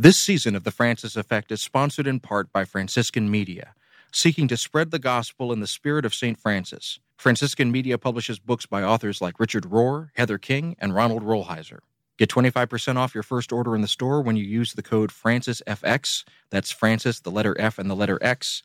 [0.00, 3.74] This season of The Francis Effect is sponsored in part by Franciscan Media,
[4.12, 6.38] seeking to spread the gospel in the spirit of St.
[6.38, 7.00] Francis.
[7.16, 11.80] Franciscan Media publishes books by authors like Richard Rohr, Heather King, and Ronald Rolheiser.
[12.16, 16.22] Get 25% off your first order in the store when you use the code FrancisFX.
[16.50, 18.62] That's Francis, the letter F, and the letter X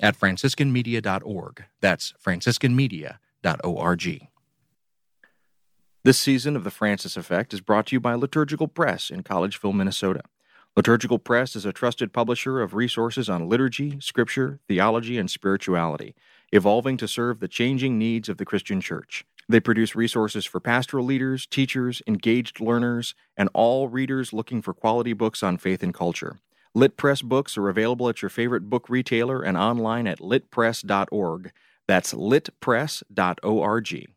[0.00, 1.64] at franciscanmedia.org.
[1.82, 4.28] That's franciscanmedia.org.
[6.02, 9.74] This season of The Francis Effect is brought to you by Liturgical Press in Collegeville,
[9.74, 10.22] Minnesota.
[10.76, 16.14] Liturgical Press is a trusted publisher of resources on liturgy, scripture, theology, and spirituality,
[16.52, 19.24] evolving to serve the changing needs of the Christian church.
[19.48, 25.12] They produce resources for pastoral leaders, teachers, engaged learners, and all readers looking for quality
[25.12, 26.38] books on faith and culture.
[26.72, 31.50] Lit Press books are available at your favorite book retailer and online at litpress.org.
[31.88, 34.10] That's litpress.org.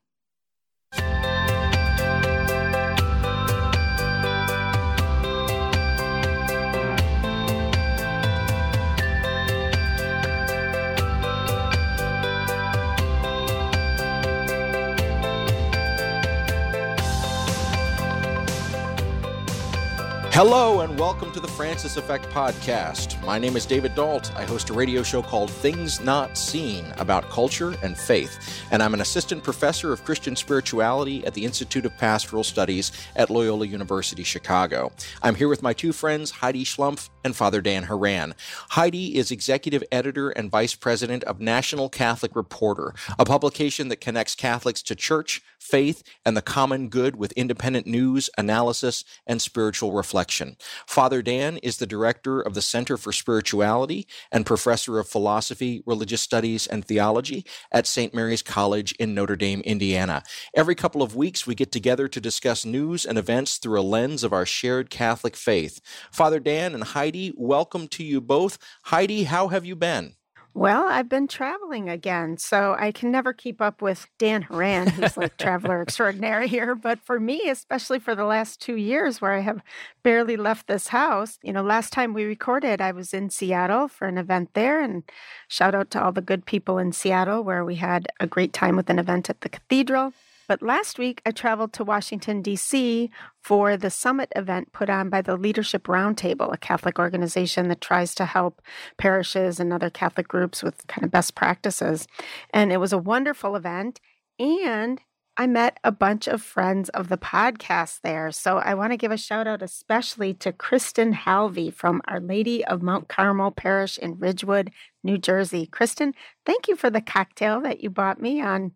[20.35, 23.22] Hello, and welcome to the Francis Effect Podcast.
[23.25, 24.35] My name is David Dault.
[24.35, 28.37] I host a radio show called Things Not Seen about culture and faith,
[28.69, 33.29] and I'm an assistant professor of Christian spirituality at the Institute of Pastoral Studies at
[33.29, 34.91] Loyola University Chicago.
[35.21, 38.35] I'm here with my two friends, Heidi Schlumpf and Father Dan Horan.
[38.71, 44.35] Heidi is executive editor and vice president of National Catholic Reporter, a publication that connects
[44.35, 50.57] Catholics to church, faith, and the common good with independent news, analysis, and spiritual reflection.
[50.85, 56.21] Father Dan is the director of the Center for Spirituality and professor of philosophy, religious
[56.21, 58.13] studies, and theology at St.
[58.13, 60.23] Mary's College in Notre Dame, Indiana.
[60.55, 64.23] Every couple of weeks, we get together to discuss news and events through a lens
[64.23, 65.79] of our shared Catholic faith.
[66.11, 68.57] Father Dan and Heidi, welcome to you both.
[68.83, 70.15] Heidi, how have you been?
[70.55, 75.17] Well, I've been traveling again, so I can never keep up with Dan Horan, who's
[75.17, 76.75] like traveler extraordinary here.
[76.75, 79.63] But for me, especially for the last two years where I have
[80.03, 84.07] barely left this house, you know, last time we recorded, I was in Seattle for
[84.07, 84.79] an event there.
[84.79, 85.01] And
[85.47, 88.75] shout out to all the good people in Seattle where we had a great time
[88.75, 90.13] with an event at the cathedral.
[90.53, 93.09] But last week, I traveled to Washington, D.C.
[93.41, 98.13] for the summit event put on by the Leadership Roundtable, a Catholic organization that tries
[98.13, 98.61] to help
[98.99, 102.07] parishes and other Catholic groups with kind of best practices.
[102.51, 103.99] And it was a wonderful event.
[104.37, 105.01] And
[105.37, 108.31] I met a bunch of friends of the podcast there.
[108.31, 112.63] So I want to give a shout out especially to Kristen Halvey from Our Lady
[112.63, 114.69] of Mount Carmel Parish in Ridgewood,
[115.03, 115.65] New Jersey.
[115.65, 116.13] Kristen,
[116.45, 118.73] thank you for the cocktail that you bought me on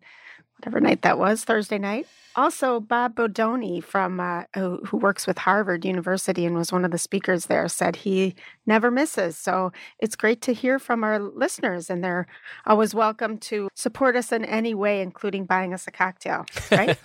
[0.58, 2.06] whatever night that was, Thursday night.
[2.36, 6.92] Also, Bob Bodoni from uh, who, who, works with Harvard University and was one of
[6.92, 9.36] the speakers there said he never misses.
[9.36, 12.26] So it's great to hear from our listeners, and they're
[12.64, 16.46] always welcome to support us in any way, including buying us a cocktail.
[16.70, 16.96] Right?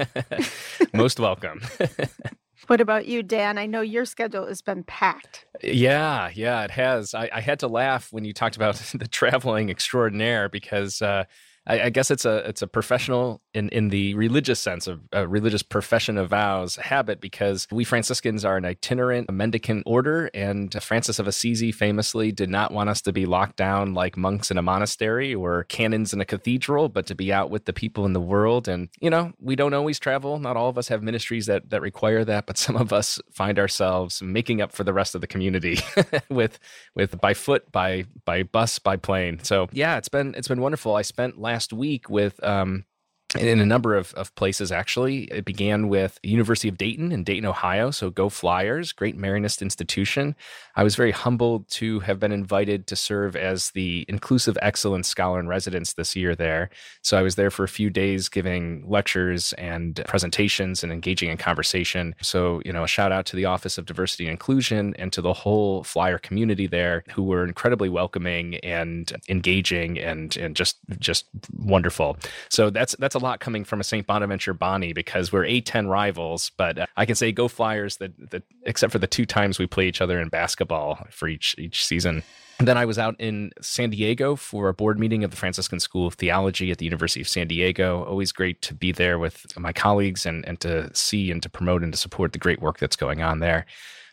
[0.94, 1.62] Most welcome.
[2.68, 3.58] What about you, Dan?
[3.58, 5.46] I know your schedule has been packed.
[5.62, 7.14] Yeah, yeah, it has.
[7.14, 11.26] I, I had to laugh when you talked about the traveling extraordinaire because uh,
[11.66, 15.28] I, I, guess it's a it's a professional in in the religious sense of a
[15.28, 21.20] religious profession of vows habit because we Franciscans are an itinerant mendicant order, and Francis
[21.20, 24.62] of Assisi famously did not want us to be locked down like monks in a
[24.62, 28.22] monastery or canons in a cathedral, but to be out with the people in the
[28.22, 28.68] world.
[28.68, 30.40] And you know, we don't always travel.
[30.40, 33.58] Not all of us have ministries that that require that, but some of us find
[33.58, 35.80] ourselves making up for the rest of the community
[36.30, 36.60] with
[36.94, 39.40] with by foot, by by bus, by plane.
[39.44, 40.96] So yeah, it's been it's been wonderful.
[40.96, 42.84] I spent last last week with um,
[43.40, 45.24] in a number of, of places actually.
[45.26, 47.92] It began with university of dayton in dayton ohio.
[47.92, 50.36] So go flyers great marianist institution.
[50.76, 55.40] I was very humbled to have been invited to serve as the inclusive excellence scholar
[55.40, 56.70] in residence this year there.
[57.02, 61.38] So i was there for a few days giving lectures and presentations and engaging in
[61.38, 62.16] conversation.
[62.22, 65.22] So you know a shout out to the office of diversity and inclusion and to
[65.22, 71.26] the whole flyer community there who were incredibly welcoming and engaging and and just just
[71.58, 72.18] wonderful.
[72.50, 74.06] So that's that's a lot coming from a St.
[74.06, 78.44] Bonaventure Bonnie because we're A10 rivals, but uh, I can say go Flyers that, that
[78.66, 82.24] except for the two times we play each other in basketball for each each season.
[82.60, 85.80] And then I was out in San Diego for a board meeting of the Franciscan
[85.80, 88.04] School of Theology at the University of San Diego.
[88.04, 91.82] Always great to be there with my colleagues and, and to see and to promote
[91.84, 93.66] and to support the great work that's going on there.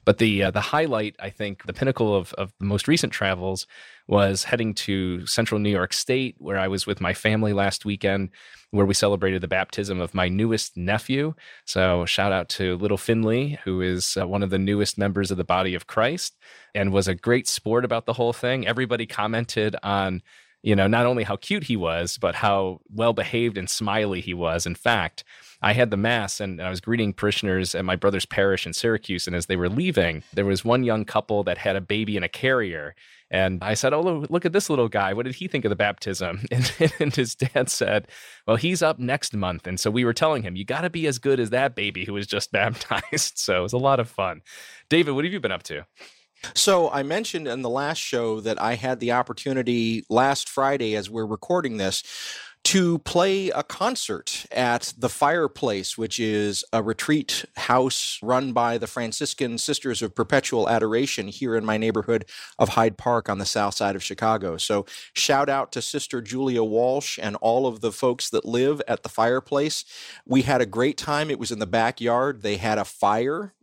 [0.04, 3.66] But the uh, the highlight, I think, the pinnacle of, of the most recent travels
[4.08, 8.30] was heading to central New York State, where I was with my family last weekend,
[8.70, 11.34] where we celebrated the baptism of my newest nephew.
[11.64, 15.36] So, shout out to little Finley, who is uh, one of the newest members of
[15.36, 16.36] the body of Christ
[16.74, 18.66] and was a great sport about the whole thing.
[18.66, 20.22] Everybody commented on
[20.62, 24.34] you know, not only how cute he was, but how well behaved and smiley he
[24.34, 24.66] was.
[24.66, 25.24] In fact,
[25.62, 29.26] I had the mass and I was greeting parishioners at my brother's parish in Syracuse.
[29.26, 32.22] And as they were leaving, there was one young couple that had a baby in
[32.22, 32.94] a carrier.
[33.30, 35.12] And I said, Oh, look at this little guy.
[35.12, 36.46] What did he think of the baptism?
[36.50, 38.08] And, and his dad said,
[38.46, 39.66] Well, he's up next month.
[39.66, 42.04] And so we were telling him, You got to be as good as that baby
[42.04, 43.38] who was just baptized.
[43.38, 44.42] So it was a lot of fun.
[44.88, 45.86] David, what have you been up to?
[46.54, 51.10] So I mentioned in the last show that I had the opportunity last Friday, as
[51.10, 52.02] we're recording this,
[52.64, 58.86] to play a concert at the Fireplace, which is a retreat house run by the
[58.86, 62.26] Franciscan Sisters of Perpetual Adoration here in my neighborhood
[62.58, 64.56] of Hyde Park on the south side of Chicago.
[64.56, 69.02] So, shout out to Sister Julia Walsh and all of the folks that live at
[69.02, 69.84] the Fireplace.
[70.26, 71.30] We had a great time.
[71.30, 72.42] It was in the backyard.
[72.42, 73.54] They had a fire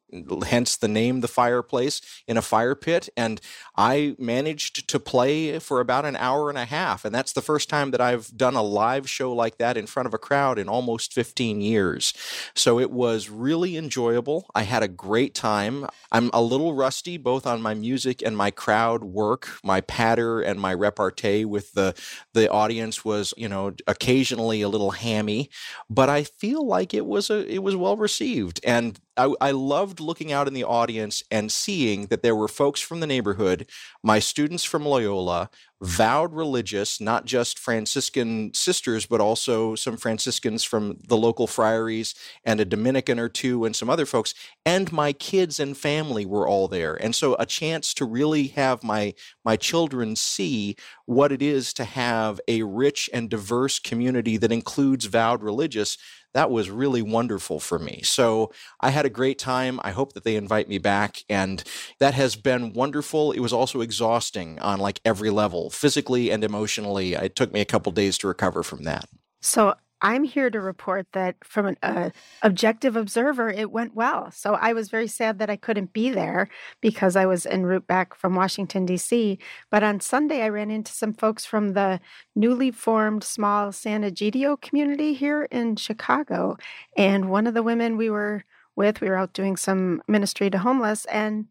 [0.45, 3.42] hence the name the fireplace in a fire pit and
[3.75, 7.69] i managed to play for about an hour and a half and that's the first
[7.69, 10.68] time that i've done a live show like that in front of a crowd in
[10.68, 12.13] almost 15 years.
[12.56, 14.50] So it was really enjoyable.
[14.54, 15.88] I had a great time.
[16.12, 19.50] I'm a little rusty both on my music and my crowd work.
[19.63, 21.94] My patter and my repartee with the
[22.33, 25.50] the audience was you know occasionally a little hammy
[25.89, 30.00] but i feel like it was a it was well received and I, I, loved
[30.00, 33.69] looking out in the audience and seeing that there were folks from the neighborhood,
[34.04, 35.50] my students from Loyola,
[35.81, 42.60] vowed religious, not just Franciscan sisters, but also some Franciscans from the local friaries and
[42.60, 44.34] a Dominican or two and some other folks.
[44.66, 46.96] And my kids and family were all there.
[46.96, 49.14] And so a chance to really have my,
[49.46, 50.75] my children see
[51.06, 55.98] what it is to have a rich and diverse community that includes vowed religious
[56.38, 58.01] that was really wonderful for me.
[58.04, 59.80] So I had a great time.
[59.84, 61.24] I hope that they invite me back.
[61.28, 61.63] And
[62.00, 63.31] that has been wonderful.
[63.31, 67.16] It was also exhausting on like every level, physically and emotionally.
[67.16, 69.06] It took me a couple days to recover from that.
[69.42, 72.09] So I'm here to report that from an uh,
[72.44, 74.31] objective observer, it went well.
[74.31, 76.49] So I was very sad that I couldn't be there
[76.81, 79.39] because I was en route back from Washington, D.C.
[79.69, 81.99] But on Sunday, I ran into some folks from the
[82.35, 86.57] newly formed small Sant'Egidio community here in Chicago.
[86.95, 88.44] And one of the women we were
[88.75, 91.47] with, we were out doing some ministry to homeless, and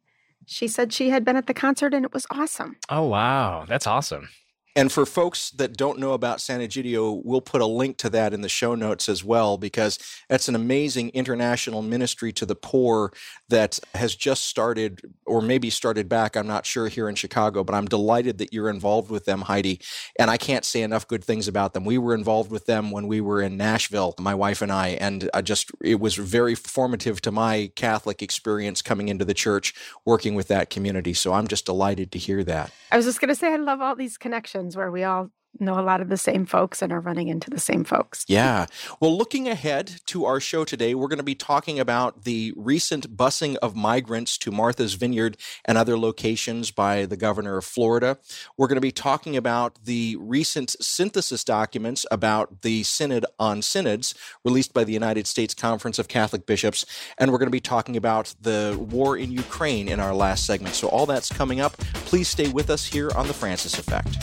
[0.46, 2.76] she said she had been at the concert and it was awesome.
[2.88, 3.64] Oh, wow.
[3.66, 4.28] That's awesome.
[4.76, 8.42] And for folks that don't know about Sant'Egidio, we'll put a link to that in
[8.42, 13.10] the show notes as well, because that's an amazing international ministry to the poor
[13.48, 16.36] that has just started, or maybe started back.
[16.36, 19.80] I'm not sure here in Chicago, but I'm delighted that you're involved with them, Heidi.
[20.18, 21.86] And I can't say enough good things about them.
[21.86, 25.30] We were involved with them when we were in Nashville, my wife and I, and
[25.32, 29.72] I just, it was very formative to my Catholic experience coming into the church,
[30.04, 31.14] working with that community.
[31.14, 32.72] So I'm just delighted to hear that.
[32.92, 35.30] I was just going to say, I love all these connections where we all
[35.60, 38.24] know a lot of the same folks and are running into the same folks.
[38.28, 38.66] Yeah.
[39.00, 43.16] Well, looking ahead to our show today, we're going to be talking about the recent
[43.16, 48.18] busing of migrants to Martha's Vineyard and other locations by the governor of Florida.
[48.56, 54.14] We're going to be talking about the recent synthesis documents about the Synod on Synods
[54.44, 56.86] released by the United States Conference of Catholic Bishops.
[57.18, 60.74] And we're going to be talking about the war in Ukraine in our last segment.
[60.74, 61.76] So, all that's coming up.
[62.06, 64.16] Please stay with us here on The Francis Effect.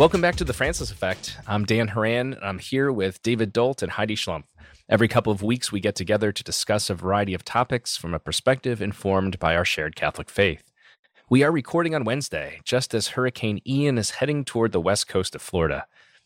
[0.00, 1.36] Welcome back to the Francis Effect.
[1.46, 4.44] I'm Dan Horan, and I'm here with David Dault and Heidi Schlumpf.
[4.88, 8.18] Every couple of weeks, we get together to discuss a variety of topics from a
[8.18, 10.62] perspective informed by our shared Catholic faith.
[11.28, 15.34] We are recording on Wednesday, just as Hurricane Ian is heading toward the west coast
[15.34, 15.84] of Florida.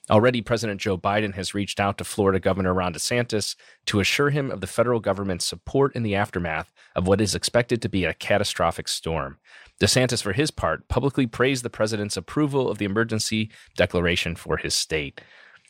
[0.08, 4.52] Already, President Joe Biden has reached out to Florida Governor Ron DeSantis to assure him
[4.52, 8.14] of the federal government's support in the aftermath of what is expected to be a
[8.14, 9.38] catastrophic storm.
[9.80, 14.74] DeSantis, for his part, publicly praised the president's approval of the emergency declaration for his
[14.74, 15.20] state.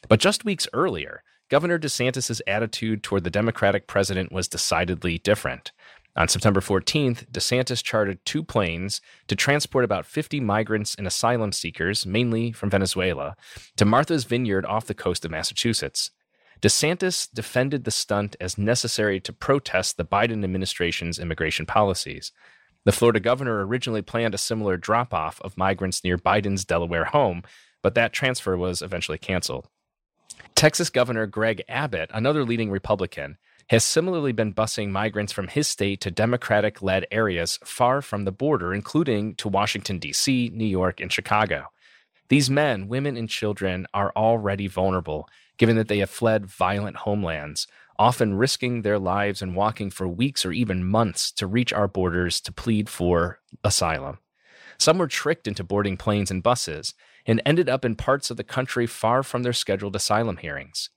[0.08, 5.72] But just weeks earlier, Governor DeSantis' attitude toward the Democratic president was decidedly different.
[6.16, 12.06] On September 14th, DeSantis chartered two planes to transport about 50 migrants and asylum seekers,
[12.06, 13.36] mainly from Venezuela,
[13.76, 16.10] to Martha's Vineyard off the coast of Massachusetts.
[16.62, 22.30] DeSantis defended the stunt as necessary to protest the Biden administration's immigration policies.
[22.84, 27.42] The Florida governor originally planned a similar drop off of migrants near Biden's Delaware home,
[27.82, 29.68] but that transfer was eventually canceled.
[30.54, 33.38] Texas Governor Greg Abbott, another leading Republican,
[33.70, 38.32] has similarly been busing migrants from his state to Democratic led areas far from the
[38.32, 41.66] border, including to Washington, D.C., New York, and Chicago.
[42.28, 47.66] These men, women, and children are already vulnerable, given that they have fled violent homelands,
[47.98, 52.40] often risking their lives and walking for weeks or even months to reach our borders
[52.42, 54.18] to plead for asylum.
[54.78, 56.94] Some were tricked into boarding planes and buses
[57.26, 60.90] and ended up in parts of the country far from their scheduled asylum hearings.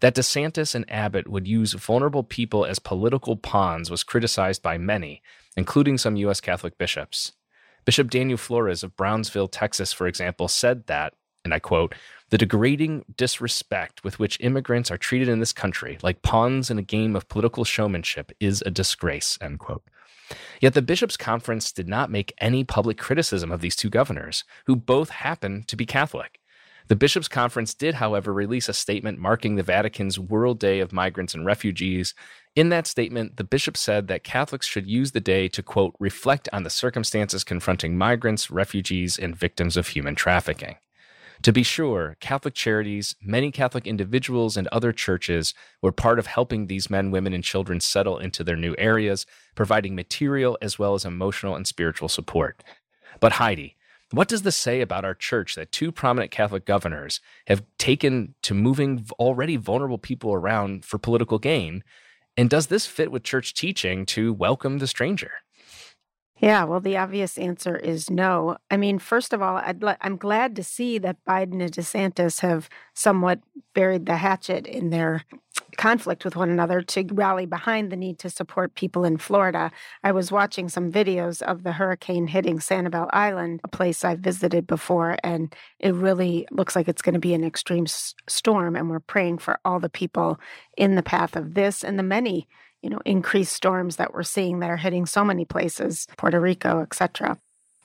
[0.00, 5.22] That DeSantis and Abbott would use vulnerable people as political pawns was criticized by many,
[5.56, 6.40] including some U.S.
[6.40, 7.32] Catholic bishops.
[7.84, 11.14] Bishop Daniel Flores of Brownsville, Texas, for example, said that,
[11.48, 11.94] and I quote,
[12.30, 16.82] the degrading disrespect with which immigrants are treated in this country, like pawns in a
[16.82, 19.38] game of political showmanship, is a disgrace.
[19.40, 19.82] End quote.
[20.60, 24.76] Yet the bishops' conference did not make any public criticism of these two governors, who
[24.76, 26.38] both happen to be Catholic.
[26.88, 31.34] The bishops' conference did, however, release a statement marking the Vatican's World Day of Migrants
[31.34, 32.14] and Refugees.
[32.56, 36.48] In that statement, the bishop said that Catholics should use the day to, quote, reflect
[36.52, 40.76] on the circumstances confronting migrants, refugees, and victims of human trafficking.
[41.42, 46.66] To be sure, Catholic charities, many Catholic individuals, and other churches were part of helping
[46.66, 51.04] these men, women, and children settle into their new areas, providing material as well as
[51.04, 52.64] emotional and spiritual support.
[53.20, 53.76] But Heidi,
[54.10, 58.54] what does this say about our church that two prominent Catholic governors have taken to
[58.54, 61.84] moving already vulnerable people around for political gain?
[62.36, 65.32] And does this fit with church teaching to welcome the stranger?
[66.40, 68.58] Yeah, well, the obvious answer is no.
[68.70, 72.68] I mean, first of all, le- I'm glad to see that Biden and DeSantis have
[72.94, 73.40] somewhat
[73.74, 75.24] buried the hatchet in their
[75.76, 79.70] conflict with one another to rally behind the need to support people in Florida.
[80.04, 84.66] I was watching some videos of the hurricane hitting Sanibel Island, a place I've visited
[84.66, 88.76] before, and it really looks like it's going to be an extreme s- storm.
[88.76, 90.38] And we're praying for all the people
[90.76, 92.46] in the path of this and the many
[92.82, 96.80] you know, increased storms that we're seeing that are hitting so many places, Puerto Rico,
[96.80, 97.38] etc.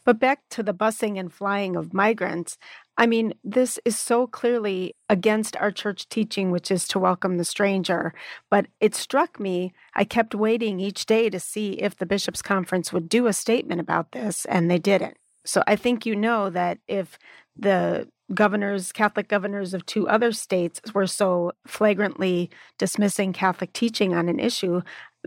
[0.06, 2.58] But back to the busing and flying of migrants,
[2.98, 7.46] I mean, this is so clearly against our church teaching, which is to welcome the
[7.46, 8.14] stranger.
[8.50, 12.92] But it struck me, I kept waiting each day to see if the bishops' conference
[12.92, 15.18] would do a statement about this, and they didn't.
[15.46, 17.18] So I think you know that if
[17.56, 24.30] the governors, Catholic governors of two other states, were so flagrantly dismissing Catholic teaching on
[24.30, 24.82] an issue,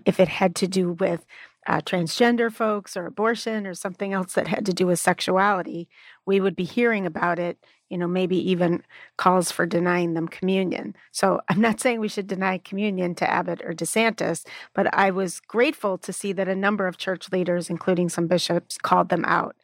[0.04, 1.24] if it had to do with
[1.66, 5.88] uh, transgender folks or abortion or something else that had to do with sexuality,
[6.24, 8.82] we would be hearing about it, you know, maybe even
[9.16, 10.94] calls for denying them communion.
[11.10, 15.40] So I'm not saying we should deny communion to Abbott or DeSantis, but I was
[15.40, 19.56] grateful to see that a number of church leaders, including some bishops, called them out.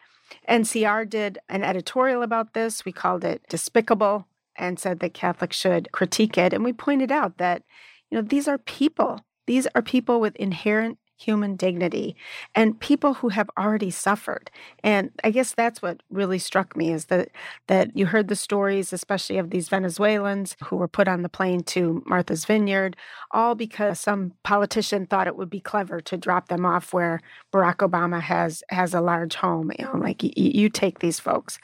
[0.48, 2.84] NCR did an editorial about this.
[2.84, 6.52] We called it despicable and said that Catholics should critique it.
[6.52, 7.62] And we pointed out that,
[8.10, 9.20] you know, these are people.
[9.46, 12.16] These are people with inherent human dignity
[12.54, 14.50] and people who have already suffered.
[14.82, 17.28] And i guess that's what really struck me is that
[17.66, 21.62] that you heard the stories especially of these venezuelans who were put on the plane
[21.62, 22.96] to martha's vineyard
[23.30, 27.20] all because some politician thought it would be clever to drop them off where
[27.52, 29.70] barack obama has has a large home.
[29.78, 31.58] You know like you take these folks.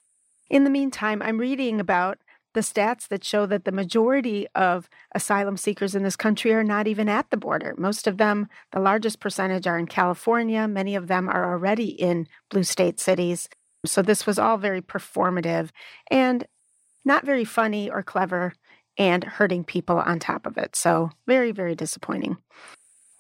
[0.50, 2.18] In the meantime i'm reading about
[2.55, 6.87] the stats that show that the majority of asylum seekers in this country are not
[6.87, 7.75] even at the border.
[7.76, 10.67] Most of them, the largest percentage, are in California.
[10.67, 13.49] Many of them are already in blue state cities.
[13.85, 15.71] So this was all very performative
[16.11, 16.47] and
[17.05, 18.55] not very funny or clever
[18.97, 20.75] and hurting people on top of it.
[20.75, 22.38] So very, very disappointing.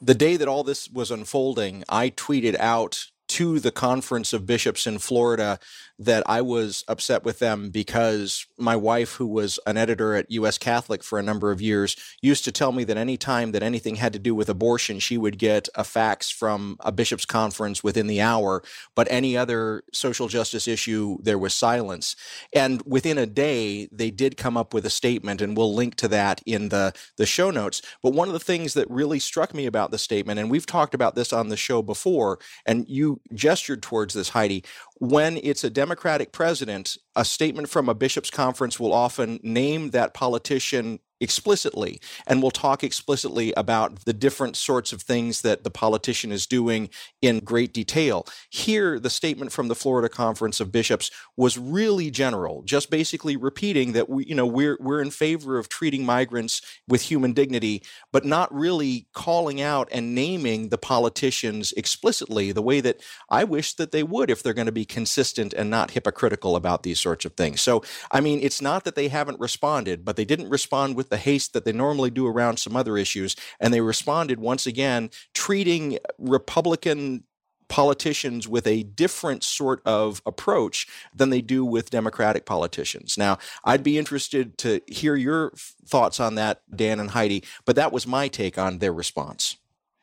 [0.00, 3.06] The day that all this was unfolding, I tweeted out
[3.38, 5.60] to the conference of bishops in Florida
[5.96, 10.58] that I was upset with them because my wife, who was an editor at U.S.
[10.58, 13.96] Catholic for a number of years, used to tell me that any time that anything
[13.96, 18.08] had to do with abortion, she would get a fax from a bishops' conference within
[18.08, 18.62] the hour.
[18.96, 22.16] But any other social justice issue, there was silence.
[22.52, 26.08] And within a day, they did come up with a statement, and we'll link to
[26.08, 27.82] that in the, the show notes.
[28.02, 30.94] But one of the things that really struck me about the statement, and we've talked
[30.94, 35.70] about this on the show before, and you gestured towards this, Heidi, when it's a
[35.70, 42.42] Democratic president, a statement from a bishop's conference will often name that politician explicitly and
[42.42, 46.90] we'll talk explicitly about the different sorts of things that the politician is doing
[47.22, 48.26] in great detail.
[48.50, 53.92] Here, the statement from the Florida Conference of Bishops was really general, just basically repeating
[53.92, 57.82] that we, you know, we're we're in favor of treating migrants with human dignity,
[58.12, 63.74] but not really calling out and naming the politicians explicitly the way that I wish
[63.74, 67.24] that they would if they're going to be consistent and not hypocritical about these sorts
[67.24, 67.60] of things.
[67.60, 71.16] So, I mean, it's not that they haven't responded, but they didn't respond with the
[71.16, 73.36] haste that they normally do around some other issues.
[73.60, 77.24] And they responded once again, treating Republican
[77.68, 83.16] politicians with a different sort of approach than they do with Democratic politicians.
[83.18, 85.52] Now, I'd be interested to hear your
[85.86, 89.56] thoughts on that, Dan and Heidi, but that was my take on their response.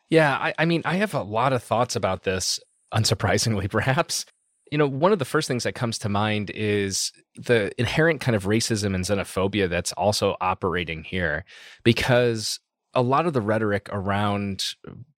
[0.10, 2.60] Yeah, I, I mean, I have a lot of thoughts about this,
[2.94, 4.26] unsurprisingly, perhaps.
[4.72, 8.36] You know, one of the first things that comes to mind is the inherent kind
[8.36, 11.46] of racism and xenophobia that's also operating here
[11.84, 12.60] because
[12.96, 14.64] a lot of the rhetoric around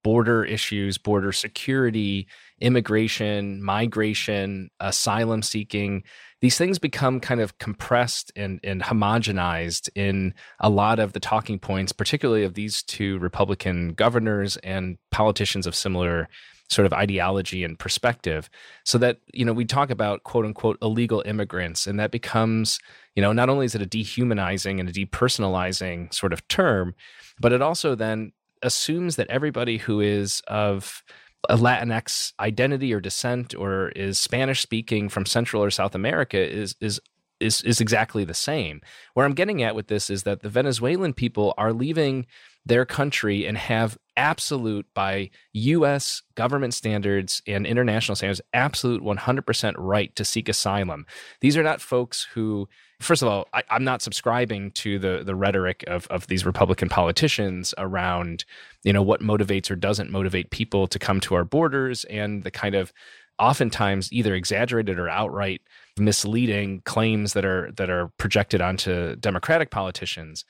[0.04, 2.28] border issues, border security,
[2.60, 6.04] immigration, migration, asylum seeking,
[6.42, 11.60] these things become kind of compressed and, and homogenized in a lot of the talking
[11.60, 16.28] points, particularly of these two Republican governors and politicians of similar
[16.70, 18.50] sort of ideology and perspective
[18.84, 22.80] so that you know we talk about quote unquote illegal immigrants and that becomes
[23.16, 26.94] you know not only is it a dehumanizing and a depersonalizing sort of term
[27.40, 28.32] but it also then
[28.64, 31.04] assumes that everybody who is of
[31.50, 36.76] a Latinx identity or descent or is Spanish speaking from Central or South America is
[36.82, 37.00] is
[37.40, 38.82] is is exactly the same.
[39.14, 42.26] Where I'm getting at with this is that the Venezuelan people are leaving
[42.66, 50.14] their country and have absolute by US government standards and international standards absolute 100% right
[50.16, 51.06] to seek asylum.
[51.40, 52.68] These are not folks who
[53.00, 56.90] first of all, I, am not subscribing to the the rhetoric of of these Republican
[56.90, 58.44] politicians around,
[58.84, 62.52] you know, what motivates or doesn't motivate people to come to our borders and the
[62.52, 62.92] kind of
[63.40, 65.62] oftentimes either exaggerated or outright
[65.98, 70.46] misleading claims that are that are projected onto Democratic politicians.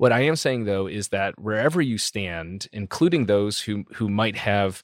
[0.00, 4.34] What I am saying though is that wherever you stand, including those who who might
[4.34, 4.82] have,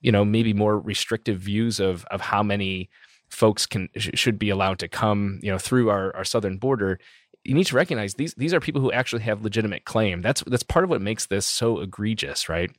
[0.00, 2.88] you know, maybe more restrictive views of of how many
[3.28, 6.98] folks can should be allowed to come, you know, through our, our southern border,
[7.44, 10.22] you need to recognize these these are people who actually have legitimate claim.
[10.22, 12.70] That's that's part of what makes this so egregious, right?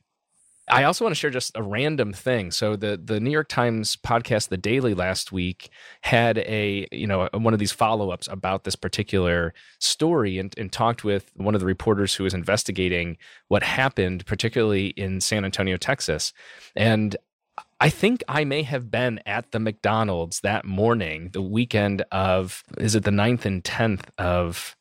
[0.68, 2.50] I also want to share just a random thing.
[2.50, 7.28] So the the New York Times podcast, The Daily, last week had a you know
[7.32, 11.60] one of these follow ups about this particular story, and, and talked with one of
[11.60, 13.16] the reporters who was investigating
[13.48, 16.32] what happened, particularly in San Antonio, Texas.
[16.74, 17.16] And
[17.80, 22.94] I think I may have been at the McDonald's that morning, the weekend of, is
[22.94, 24.75] it the 9th and 10th of,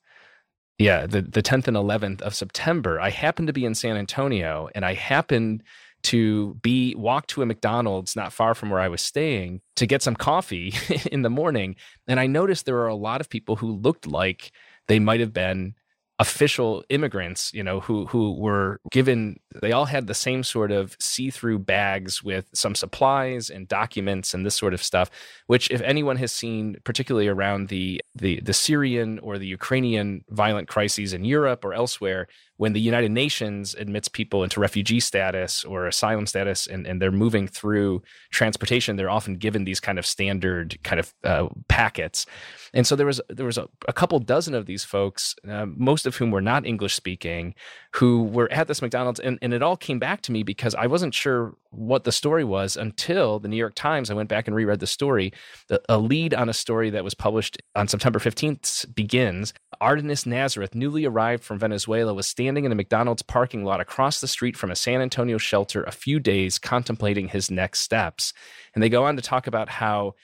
[0.77, 2.99] yeah, the, the 10th and 11th of September.
[2.99, 5.63] I happened to be in San Antonio and I happened
[6.03, 10.03] to be walk to a McDonald's not far from where I was staying to get
[10.03, 10.73] some coffee
[11.11, 11.75] in the morning.
[12.07, 14.51] And I noticed there were a lot of people who looked like
[14.87, 15.73] they might have been
[16.19, 20.95] official immigrants, you know, who who were given they all had the same sort of
[20.99, 25.09] see-through bags with some supplies and documents and this sort of stuff,
[25.47, 30.69] which if anyone has seen particularly around the the the Syrian or the Ukrainian violent
[30.69, 35.87] crises in Europe or elsewhere, when the United Nations admits people into refugee status or
[35.87, 40.81] asylum status and, and they're moving through transportation, they're often given these kind of standard
[40.83, 42.25] kind of uh, packets.
[42.73, 46.05] And so there was there was a, a couple dozen of these folks, uh, most
[46.05, 47.55] of whom were not English speaking,
[47.95, 50.85] who were at this McDonald's, and, and it all came back to me because I
[50.85, 54.11] wasn't sure what the story was until the New York Times.
[54.11, 55.31] I went back and reread the story.
[55.69, 60.75] The, a lead on a story that was published on September 15th begins Artenis Nazareth,
[60.75, 64.71] newly arrived from Venezuela, was standing in a McDonald's parking lot across the street from
[64.71, 68.33] a San Antonio shelter a few days contemplating his next steps.
[68.73, 70.15] And they go on to talk about how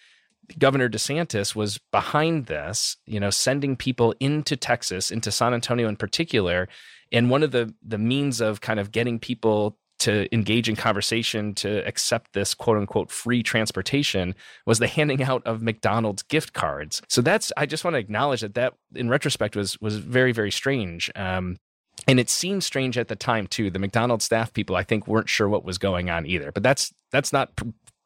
[0.57, 5.95] Governor DeSantis was behind this, you know, sending people into Texas, into San Antonio in
[5.95, 6.67] particular.
[7.11, 11.53] And one of the the means of kind of getting people to engage in conversation
[11.53, 14.33] to accept this quote unquote free transportation
[14.65, 17.01] was the handing out of McDonald's gift cards.
[17.07, 20.51] So that's I just want to acknowledge that that in retrospect was was very very
[20.51, 21.11] strange.
[21.15, 21.57] Um,
[22.07, 23.69] and it seemed strange at the time too.
[23.69, 26.51] The McDonald's staff people I think weren't sure what was going on either.
[26.51, 27.51] But that's that's not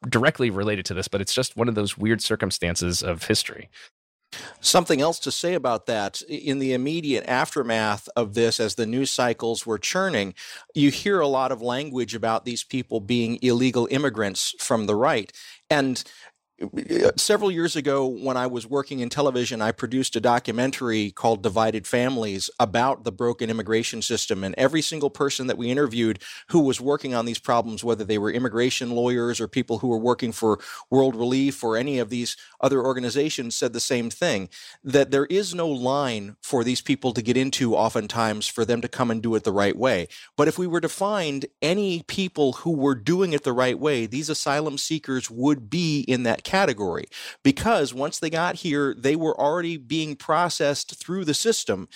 [0.09, 3.69] directly related to this, but it's just one of those weird circumstances of history.
[4.61, 9.11] Something else to say about that in the immediate aftermath of this, as the news
[9.11, 10.33] cycles were churning,
[10.73, 15.31] you hear a lot of language about these people being illegal immigrants from the right.
[15.69, 16.03] And
[17.17, 21.85] several years ago, when I was working in television, I produced a documentary called Divided
[21.85, 24.43] Families about the broken immigration system.
[24.43, 28.17] And every single person that we interviewed who was working on these problems, whether they
[28.17, 32.37] were immigration lawyers or people who were working for World Relief or any of these
[32.61, 34.47] other organizations, said the same thing
[34.83, 38.87] that there is no line for these people to get into, oftentimes, for them to
[38.87, 40.07] come and do it the right way.
[40.37, 44.05] But if we were to find any people who were doing it the right way,
[44.05, 47.05] these asylum seekers would be in that category
[47.43, 51.89] because once they got here, they were already being processed through the system.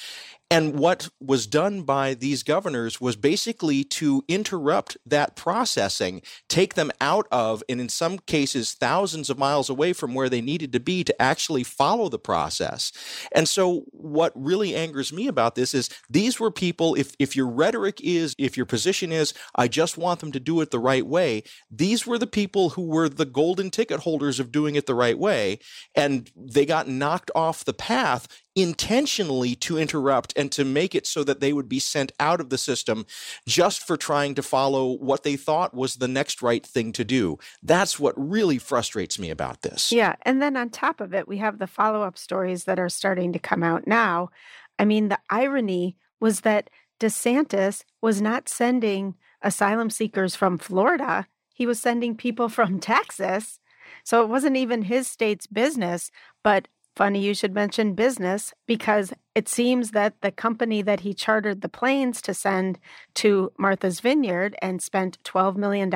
[0.52, 6.92] And what was done by these governors was basically to interrupt that processing, take them
[7.00, 10.80] out of, and in some cases, thousands of miles away from where they needed to
[10.80, 12.92] be to actually follow the process.
[13.32, 17.48] And so, what really angers me about this is these were people, if, if your
[17.48, 21.06] rhetoric is, if your position is, I just want them to do it the right
[21.06, 24.96] way, these were the people who were the golden ticket holders of doing it the
[24.96, 25.60] right way.
[25.94, 28.28] And they got knocked off the path
[28.62, 32.50] intentionally to interrupt and to make it so that they would be sent out of
[32.50, 33.06] the system
[33.48, 37.38] just for trying to follow what they thought was the next right thing to do.
[37.64, 39.92] That's what really frustrates me about this.
[39.92, 40.16] Yeah.
[40.24, 43.34] And then on top of it, we have the follow up stories that are starting
[43.34, 44.30] to come out now.
[44.78, 46.70] I mean, the irony was that
[47.00, 53.60] DeSantis was not sending asylum seekers from Florida, he was sending people from Texas.
[54.04, 56.10] So it wasn't even his state's business,
[56.44, 61.62] but Funny you should mention business because it seems that the company that he chartered
[61.62, 62.78] the planes to send
[63.16, 65.94] to Martha's Vineyard and spent $12 million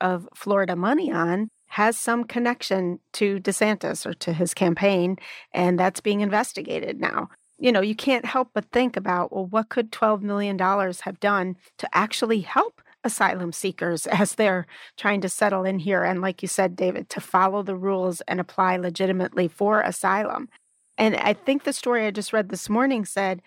[0.00, 5.16] of Florida money on has some connection to DeSantis or to his campaign,
[5.54, 7.28] and that's being investigated now.
[7.58, 11.56] You know, you can't help but think about, well, what could $12 million have done
[11.78, 16.04] to actually help asylum seekers as they're trying to settle in here.
[16.04, 20.48] And like you said, David, to follow the rules and apply legitimately for asylum.
[20.98, 23.40] And I think the story I just read this morning said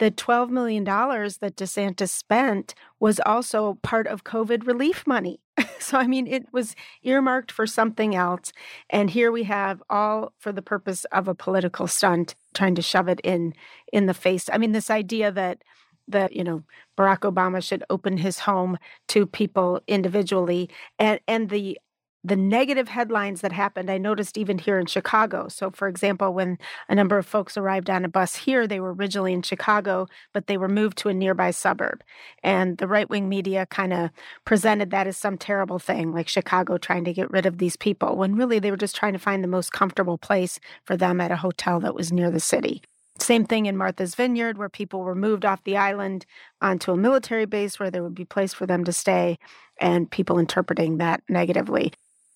[0.00, 5.40] the $12 million that DeSantis spent was also part of COVID relief money.
[5.78, 8.50] so, I mean, it was earmarked for something else.
[8.88, 13.08] And here we have all for the purpose of a political stunt trying to shove
[13.08, 13.52] it in
[13.92, 14.48] in the face.
[14.50, 15.62] I mean, this idea that
[16.08, 16.62] that you know
[16.98, 21.78] Barack Obama should open his home to people individually and and the
[22.22, 25.48] the negative headlines that happened i noticed even here in chicago.
[25.48, 26.58] So for example when
[26.88, 30.46] a number of folks arrived on a bus here they were originally in chicago but
[30.46, 32.02] they were moved to a nearby suburb.
[32.42, 34.10] And the right-wing media kind of
[34.44, 38.16] presented that as some terrible thing like chicago trying to get rid of these people
[38.16, 41.30] when really they were just trying to find the most comfortable place for them at
[41.30, 42.82] a hotel that was near the city
[43.20, 46.26] same thing in Martha's Vineyard, where people were moved off the island
[46.60, 49.38] onto a military base where there would be place for them to stay,
[49.80, 51.92] and people interpreting that negatively.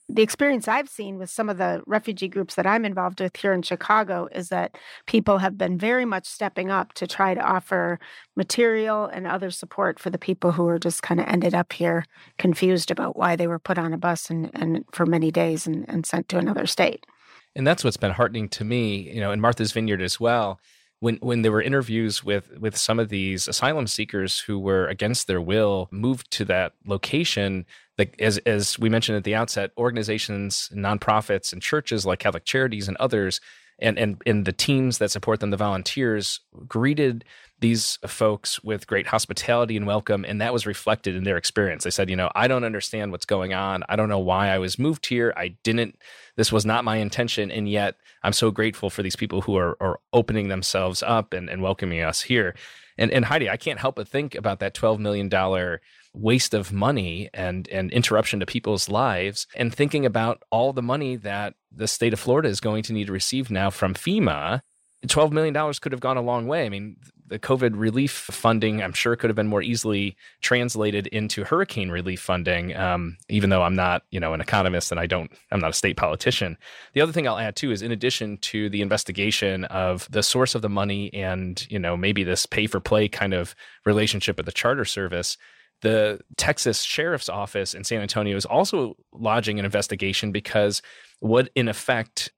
[0.08, 3.54] The experience I've seen with some of the refugee groups that I'm involved with here
[3.54, 7.98] in Chicago is that people have been very much stepping up to try to offer
[8.36, 12.04] material and other support for the people who are just kind of ended up here
[12.36, 15.86] confused about why they were put on a bus and, and for many days and,
[15.88, 17.06] and sent to another state.
[17.56, 20.60] And that's what's been heartening to me, you know, in Martha's Vineyard as well.
[21.00, 25.26] When when there were interviews with with some of these asylum seekers who were against
[25.26, 27.66] their will moved to that location,
[27.98, 32.88] like as as we mentioned at the outset, organizations, nonprofits, and churches like Catholic Charities
[32.88, 33.40] and others
[33.78, 37.24] and and and the teams that support them, the volunteers, greeted
[37.60, 41.84] these folks with great hospitality and welcome, and that was reflected in their experience.
[41.84, 43.84] They said, you know, I don't understand what's going on.
[43.88, 45.32] I don't know why I was moved here.
[45.36, 45.98] I didn't.
[46.36, 49.76] This was not my intention, and yet I'm so grateful for these people who are
[49.80, 52.54] are opening themselves up and, and welcoming us here.
[52.98, 55.80] And and Heidi, I can't help but think about that twelve million dollar
[56.14, 61.16] waste of money and and interruption to people's lives and thinking about all the money
[61.16, 64.62] that the state of Florida is going to need to receive now from FEMA
[65.06, 66.64] $12 million could have gone a long way.
[66.64, 66.96] I mean,
[67.26, 72.20] the COVID relief funding, I'm sure, could have been more easily translated into hurricane relief
[72.20, 72.76] funding.
[72.76, 75.74] Um, even though I'm not, you know, an economist and I don't, I'm not a
[75.74, 76.58] state politician.
[76.92, 80.54] The other thing I'll add too is, in addition to the investigation of the source
[80.54, 84.46] of the money and, you know, maybe this pay for play kind of relationship with
[84.46, 85.36] the charter service,
[85.84, 90.80] the Texas Sheriff's Office in San Antonio is also lodging an investigation because
[91.20, 92.32] what, in effect,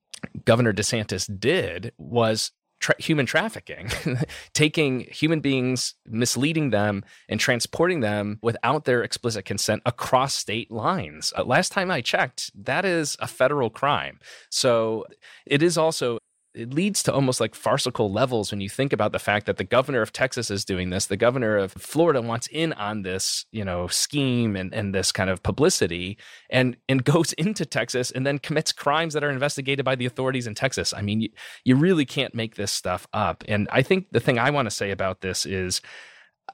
[0.45, 3.89] Governor DeSantis did was tra- human trafficking,
[4.53, 11.33] taking human beings, misleading them, and transporting them without their explicit consent across state lines.
[11.39, 14.19] Uh, last time I checked, that is a federal crime.
[14.51, 15.07] So
[15.47, 16.19] it is also
[16.57, 19.65] it leads to almost like farcical levels when you think about the fact that the
[19.65, 23.65] governor of Texas is doing this, the governor of Florida wants in on this, you
[23.65, 26.17] know, scheme and, and this kind of publicity
[26.49, 30.47] and and goes into Texas and then commits crimes that are investigated by the authorities
[30.47, 30.95] in Texas.
[30.95, 31.29] I mean, you,
[31.65, 33.45] you really can't make this stuff up.
[33.47, 35.83] And I think the thing I want to say about this is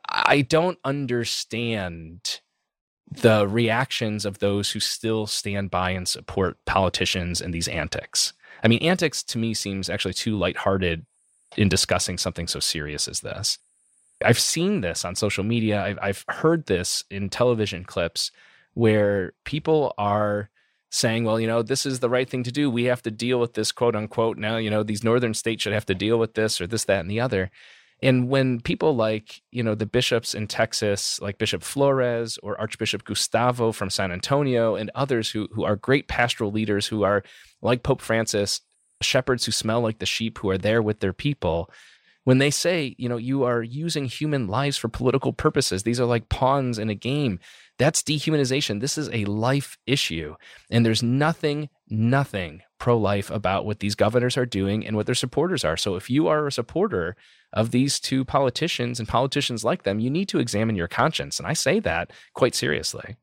[0.09, 2.41] I don't understand
[3.11, 8.33] the reactions of those who still stand by and support politicians and these antics.
[8.62, 11.05] I mean, antics to me seems actually too lighthearted
[11.57, 13.59] in discussing something so serious as this.
[14.25, 15.83] I've seen this on social media.
[15.83, 18.31] I've, I've heard this in television clips
[18.75, 20.48] where people are
[20.90, 22.70] saying, well, you know, this is the right thing to do.
[22.70, 24.38] We have to deal with this, quote unquote.
[24.38, 27.01] Now, you know, these northern states should have to deal with this or this, that,
[27.01, 27.51] and the other.
[28.03, 33.05] And when people like, you know, the bishops in Texas, like Bishop Flores or Archbishop
[33.05, 37.23] Gustavo from San Antonio and others who, who are great pastoral leaders who are
[37.61, 38.61] like Pope Francis,
[39.01, 41.71] shepherds who smell like the sheep who are there with their people,
[42.25, 46.07] when they say, you know, you are using human lives for political purposes, these are
[46.07, 47.41] like pawns in a game.
[47.79, 48.81] That's dehumanization.
[48.81, 50.37] This is a life issue.
[50.71, 55.14] And there's nothing, nothing pro life about what these governors are doing and what their
[55.14, 55.77] supporters are.
[55.77, 57.14] So if you are a supporter
[57.53, 61.38] of these two politicians and politicians like them, you need to examine your conscience.
[61.38, 63.14] And I say that quite seriously.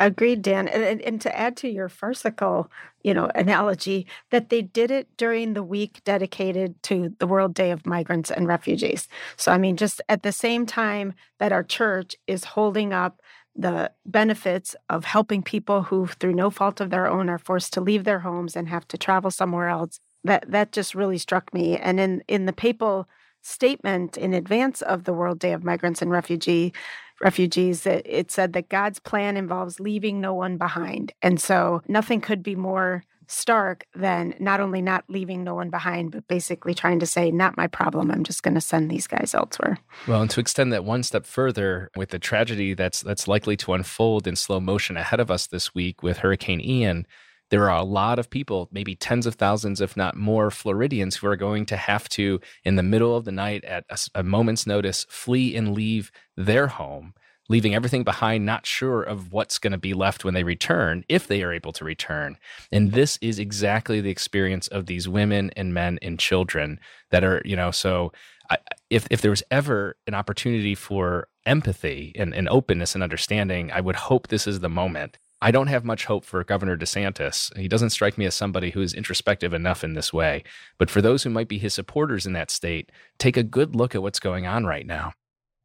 [0.00, 0.68] Agreed, Dan.
[0.68, 2.70] And, and, to add to your farcical,
[3.02, 7.70] you know, analogy, that they did it during the week dedicated to the World Day
[7.70, 9.06] of Migrants and Refugees.
[9.36, 13.20] So, I mean, just at the same time that our church is holding up
[13.58, 17.80] the benefits of helping people who, through no fault of their own, are forced to
[17.80, 19.98] leave their homes and have to travel somewhere else.
[20.24, 21.76] That that just really struck me.
[21.76, 23.08] And in in the papal
[23.42, 26.72] statement in advance of the World Day of Migrants and Refugee
[27.20, 31.12] refugees, it, it said that God's plan involves leaving no one behind.
[31.20, 36.10] And so nothing could be more stark than not only not leaving no one behind,
[36.10, 38.10] but basically trying to say, not my problem.
[38.10, 39.78] I'm just going to send these guys elsewhere.
[40.06, 43.74] Well, and to extend that one step further, with the tragedy that's that's likely to
[43.74, 47.06] unfold in slow motion ahead of us this week with Hurricane Ian,
[47.50, 51.26] there are a lot of people, maybe tens of thousands, if not more, Floridians who
[51.26, 54.66] are going to have to, in the middle of the night, at a, a moment's
[54.66, 57.14] notice, flee and leave their home
[57.48, 61.26] leaving everything behind, not sure of what's going to be left when they return, if
[61.26, 62.36] they are able to return.
[62.70, 66.78] And this is exactly the experience of these women and men and children
[67.10, 68.12] that are, you know, so
[68.50, 68.58] I,
[68.90, 73.80] if if there was ever an opportunity for empathy and, and openness and understanding, I
[73.80, 75.18] would hope this is the moment.
[75.40, 77.56] I don't have much hope for Governor DeSantis.
[77.56, 80.42] He doesn't strike me as somebody who is introspective enough in this way.
[80.78, 83.94] But for those who might be his supporters in that state, take a good look
[83.94, 85.12] at what's going on right now.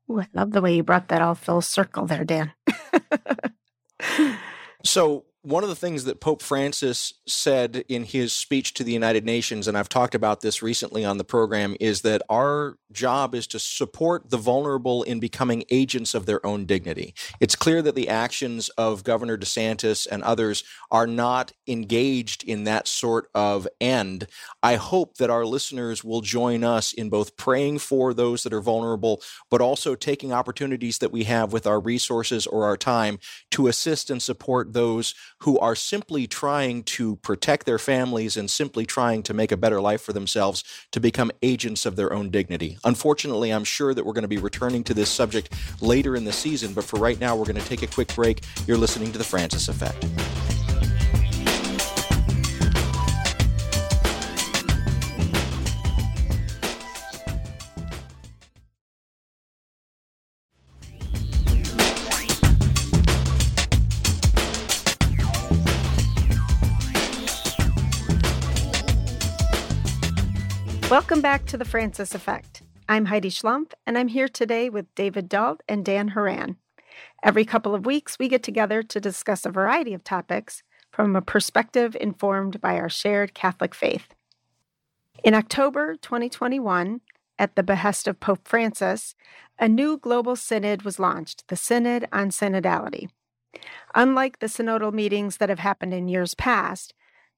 [0.10, 2.52] Ooh, I love the way you brought that all full circle there, Dan.
[4.84, 9.26] so one of the things that Pope Francis said in his speech to the United
[9.26, 13.46] Nations, and I've talked about this recently on the program, is that our job is
[13.48, 17.14] to support the vulnerable in becoming agents of their own dignity.
[17.42, 22.88] It's clear that the actions of Governor DeSantis and others are not engaged in that
[22.88, 24.28] sort of end.
[24.62, 28.62] I hope that our listeners will join us in both praying for those that are
[28.62, 33.20] vulnerable, but also taking opportunities that we have with our resources or our time
[33.52, 38.86] to assist and support those who are simply trying to protect their families and simply
[38.86, 42.78] trying to make a better life for themselves to become agents of their own dignity.
[42.86, 46.32] Unfortunately, I'm sure that we're going to be returning to this subject later in the
[46.32, 48.44] season, but for right now, we're going to take a quick break.
[48.68, 50.06] You're listening to The Francis Effect.
[70.94, 72.62] Welcome back to the Francis Effect.
[72.88, 76.58] I'm Heidi Schlumpf, and I'm here today with David Dault and Dan Horan.
[77.24, 81.22] Every couple of weeks, we get together to discuss a variety of topics from a
[81.24, 84.14] perspective informed by our shared Catholic faith.
[85.24, 87.02] In October 2021,
[87.40, 89.16] at the behest of Pope Francis,
[89.58, 93.10] a new global synod was launched, the Synod on Synodality.
[93.96, 96.94] Unlike the synodal meetings that have happened in years past,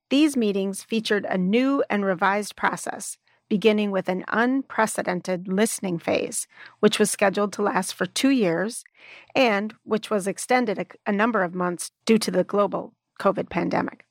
[0.10, 3.18] these meetings featured a new and revised process
[3.50, 6.48] beginning with an unprecedented listening phase,
[6.80, 8.84] which was scheduled to last for two years
[9.36, 14.06] and which was extended a, a number of months due to the global COVID pandemic.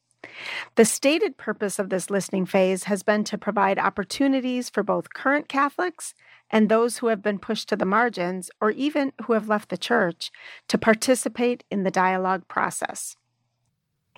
[0.76, 5.48] The stated purpose of this listening phase has been to provide opportunities for both current
[5.48, 6.14] Catholics
[6.50, 9.76] and those who have been pushed to the margins or even who have left the
[9.76, 10.30] church
[10.68, 13.16] to participate in the dialogue process.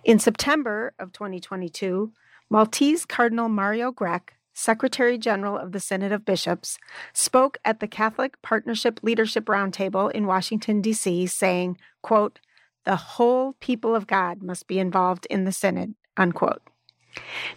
[0.05, 2.13] In September of 2022,
[2.49, 6.79] Maltese Cardinal Mario Grech Secretary General of the Synod of Bishops,
[7.13, 12.41] spoke at the Catholic Partnership Leadership Roundtable in Washington, D.C., saying, quote,
[12.85, 16.63] the whole people of God must be involved in the synod, unquote.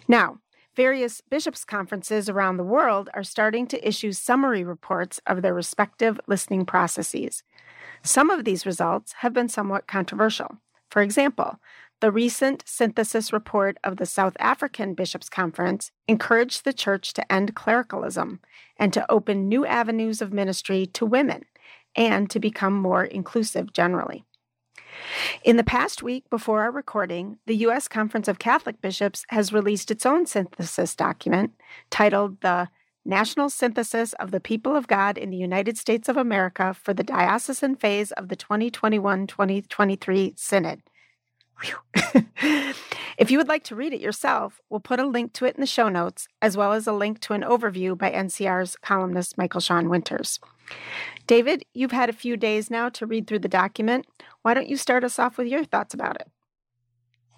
[0.08, 0.40] Now,
[0.76, 6.20] various bishops' conferences around the world are starting to issue summary reports of their respective
[6.26, 7.42] listening processes.
[8.02, 10.58] Some of these results have been somewhat controversial.
[10.90, 11.60] For example,
[12.00, 17.54] the recent synthesis report of the South African Bishops' Conference encouraged the church to end
[17.54, 18.40] clericalism
[18.78, 21.42] and to open new avenues of ministry to women
[21.94, 24.24] and to become more inclusive generally.
[25.44, 27.86] In the past week before our recording, the U.S.
[27.86, 31.52] Conference of Catholic Bishops has released its own synthesis document
[31.90, 32.68] titled the
[33.04, 37.02] National Synthesis of the People of God in the United States of America for the
[37.02, 40.82] Diocesan Phase of the 2021 2023 Synod.
[43.18, 45.60] if you would like to read it yourself, we'll put a link to it in
[45.60, 49.60] the show notes, as well as a link to an overview by NCR's columnist Michael
[49.60, 50.40] Sean Winters.
[51.26, 54.06] David, you've had a few days now to read through the document.
[54.42, 56.28] Why don't you start us off with your thoughts about it?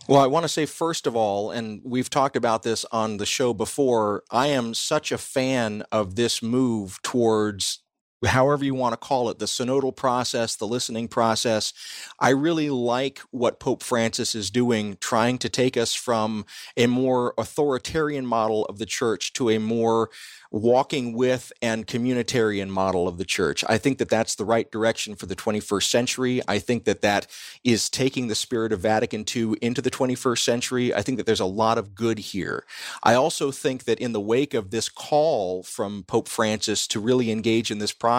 [0.09, 3.27] Well, I want to say, first of all, and we've talked about this on the
[3.27, 7.82] show before, I am such a fan of this move towards
[8.25, 11.73] however you want to call it, the synodal process, the listening process.
[12.19, 16.45] I really like what Pope Francis is doing, trying to take us from
[16.77, 20.11] a more authoritarian model of the church to a more
[20.53, 23.65] walking with and communitarian model of the church.
[23.69, 26.43] I think that that's the right direction for the 21st century.
[26.47, 27.27] I think that that
[27.65, 30.95] is taking the spirit of Vatican II into the 21st century.
[30.95, 32.67] I think that there's a lot of good here.
[33.03, 37.31] I also think that in the wake of this call from Pope Francis to really
[37.31, 38.12] engage in this process,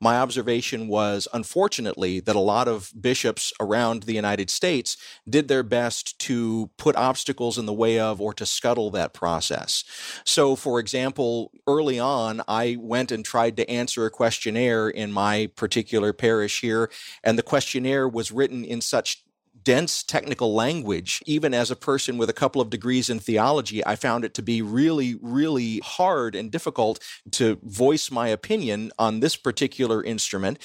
[0.00, 4.96] my observation was unfortunately that a lot of bishops around the United States
[5.28, 9.84] did their best to put obstacles in the way of or to scuttle that process.
[10.24, 15.50] So, for example, early on, I went and tried to answer a questionnaire in my
[15.56, 16.90] particular parish here,
[17.22, 19.22] and the questionnaire was written in such
[19.68, 23.96] dense technical language, even as a person with a couple of degrees in theology, I
[23.96, 26.98] found it to be really, really hard and difficult
[27.32, 30.58] to voice my opinion on this particular instrument.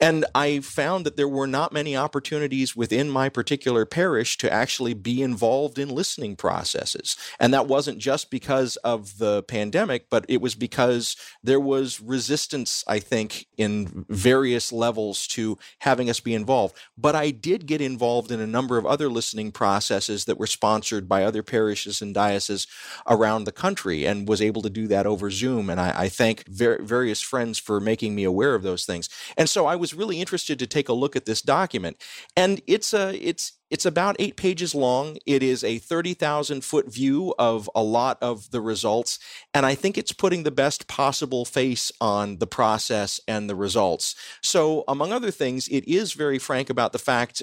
[0.00, 4.94] And I found that there were not many opportunities within my particular parish to actually
[4.94, 7.16] be involved in listening processes.
[7.40, 12.84] And that wasn't just because of the pandemic, but it was because there was resistance,
[12.86, 16.76] I think, in various levels to having us be involved.
[16.96, 21.08] But I did get involved in a number of other listening processes that were sponsored
[21.08, 22.66] by other parishes and dioceses
[23.08, 25.70] around the country and was able to do that over Zoom.
[25.70, 29.08] And I, I thank ver- various friends for making me aware of those things.
[29.36, 31.96] And so I was really interested to take a look at this document.
[32.36, 35.16] And it's a it's it's about eight pages long.
[35.26, 39.18] It is a 30,000 foot view of a lot of the results.
[39.52, 44.14] And I think it's putting the best possible face on the process and the results.
[44.42, 47.42] So, among other things, it is very frank about the fact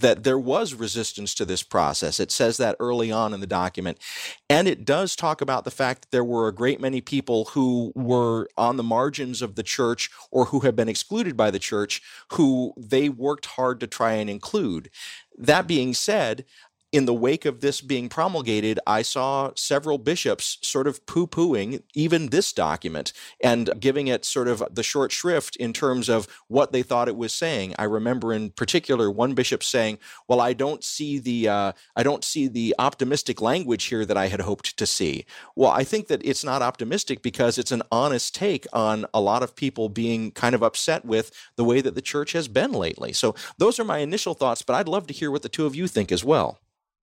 [0.00, 2.20] that there was resistance to this process.
[2.20, 3.98] It says that early on in the document.
[4.48, 7.92] And it does talk about the fact that there were a great many people who
[7.94, 12.02] were on the margins of the church or who have been excluded by the church
[12.32, 14.90] who they worked hard to try and include.
[15.36, 16.44] That being said,
[16.92, 21.82] in the wake of this being promulgated, I saw several bishops sort of poo pooing
[21.94, 26.72] even this document and giving it sort of the short shrift in terms of what
[26.72, 27.74] they thought it was saying.
[27.78, 32.24] I remember in particular one bishop saying, "Well, I don't see the uh, I don't
[32.24, 36.24] see the optimistic language here that I had hoped to see." Well, I think that
[36.24, 40.54] it's not optimistic because it's an honest take on a lot of people being kind
[40.56, 43.12] of upset with the way that the church has been lately.
[43.12, 45.76] So those are my initial thoughts, but I'd love to hear what the two of
[45.76, 46.58] you think as well.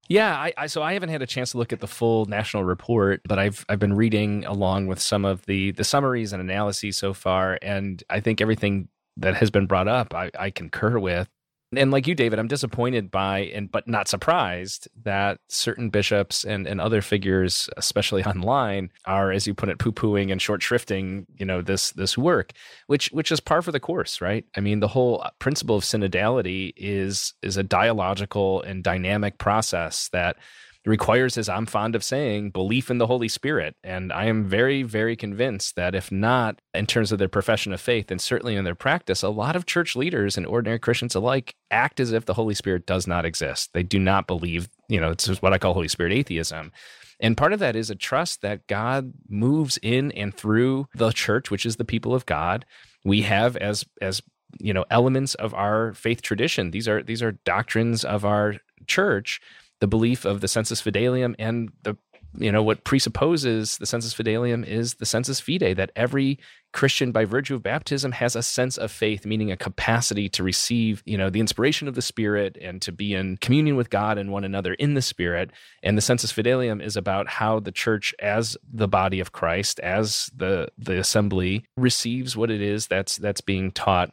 [0.09, 2.63] Yeah, I, I, so I haven't had a chance to look at the full national
[2.63, 6.97] report, but I've I've been reading along with some of the the summaries and analyses
[6.97, 11.27] so far, and I think everything that has been brought up I, I concur with.
[11.75, 16.65] And like you, David, I'm disappointed by and but not surprised that certain bishops and,
[16.65, 21.45] and other figures, especially online, are, as you put it, poo-pooing and short shrifting, you
[21.45, 22.53] know, this this work,
[22.87, 24.45] which which is par for the course, right?
[24.55, 30.07] I mean, the whole uh, principle of synodality is is a dialogical and dynamic process
[30.13, 30.37] that
[30.87, 33.75] requires, as I'm fond of saying, belief in the Holy Spirit.
[33.83, 37.81] And I am very, very convinced that if not in terms of their profession of
[37.81, 41.55] faith and certainly in their practice, a lot of church leaders and ordinary Christians alike
[41.69, 43.71] act as if the Holy Spirit does not exist.
[43.73, 46.71] They do not believe, you know, it's what I call Holy Spirit atheism.
[47.19, 51.51] And part of that is a trust that God moves in and through the church,
[51.51, 52.65] which is the people of God.
[53.03, 54.21] We have as as
[54.59, 56.71] you know elements of our faith tradition.
[56.71, 59.41] These are these are doctrines of our church
[59.79, 61.97] the belief of the sensus fidelium and the
[62.37, 66.37] you know what presupposes the sensus fidelium is the sensus fidei that every
[66.73, 71.01] christian by virtue of baptism has a sense of faith meaning a capacity to receive
[71.05, 74.31] you know the inspiration of the spirit and to be in communion with god and
[74.31, 75.51] one another in the spirit.
[75.83, 80.29] And the sensus fidelium is about how the church as the body of christ as
[80.35, 84.11] the the assembly receives what it is that's that's being taught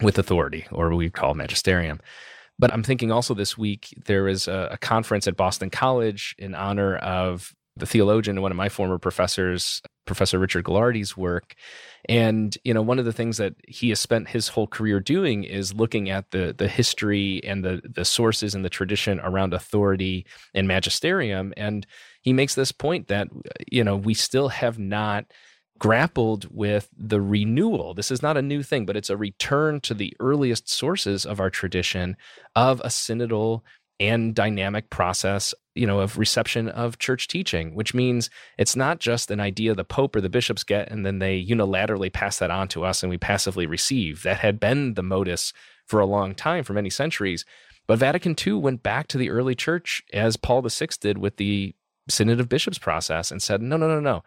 [0.00, 2.00] with authority or we call magisterium
[2.62, 6.54] but I'm thinking also this week there was a, a conference at Boston College in
[6.54, 11.56] honor of the theologian and one of my former professors, Professor Richard Gaillardetz's work.
[12.08, 15.42] And, you know, one of the things that he has spent his whole career doing
[15.42, 20.24] is looking at the the history and the the sources and the tradition around authority
[20.54, 21.52] and magisterium.
[21.56, 21.84] And
[22.20, 23.26] he makes this point that,
[23.72, 25.24] you know, we still have not
[25.82, 27.92] grappled with the renewal.
[27.92, 31.40] This is not a new thing, but it's a return to the earliest sources of
[31.40, 32.16] our tradition
[32.54, 33.62] of a synodal
[33.98, 39.32] and dynamic process, you know, of reception of church teaching, which means it's not just
[39.32, 42.68] an idea the pope or the bishops get and then they unilaterally pass that on
[42.68, 44.22] to us and we passively receive.
[44.22, 45.52] That had been the modus
[45.88, 47.44] for a long time, for many centuries.
[47.88, 51.74] But Vatican II went back to the early church as Paul VI did with the
[52.08, 54.22] Synod of Bishops process and said, no, no, no, no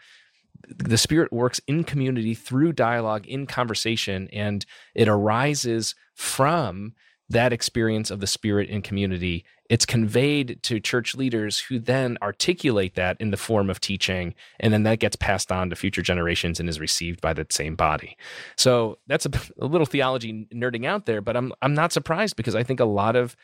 [0.68, 6.94] the spirit works in community through dialogue in conversation and it arises from
[7.30, 9.44] that experience of the spirit in community.
[9.68, 14.72] It's conveyed to church leaders who then articulate that in the form of teaching and
[14.72, 18.16] then that gets passed on to future generations and is received by the same body.
[18.58, 22.56] So that's a, a little theology nerding out there but i'm i'm not surprised because
[22.56, 23.36] i think a lot of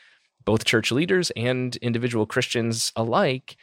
[0.45, 3.57] both church leaders and individual christians alike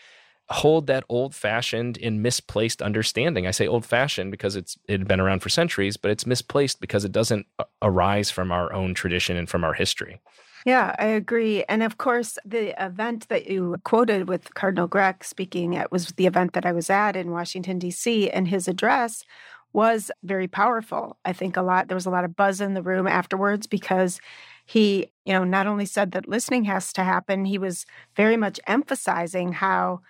[0.50, 3.46] hold that old fashioned and misplaced understanding.
[3.46, 6.80] I say old fashioned because it's it had been around for centuries, but it's misplaced
[6.80, 7.46] because it doesn't
[7.82, 10.20] arise from our own tradition and from our history.
[10.64, 11.64] Yeah, I agree.
[11.68, 16.26] And of course, the event that you quoted with Cardinal Grech speaking at was the
[16.26, 19.24] event that I was at in Washington, D.C., and his address
[19.72, 21.16] was very powerful.
[21.24, 24.18] I think a lot, there was a lot of buzz in the room afterwards because
[24.64, 27.86] he, you know, not only said that listening has to happen, he was
[28.16, 30.00] very much emphasizing how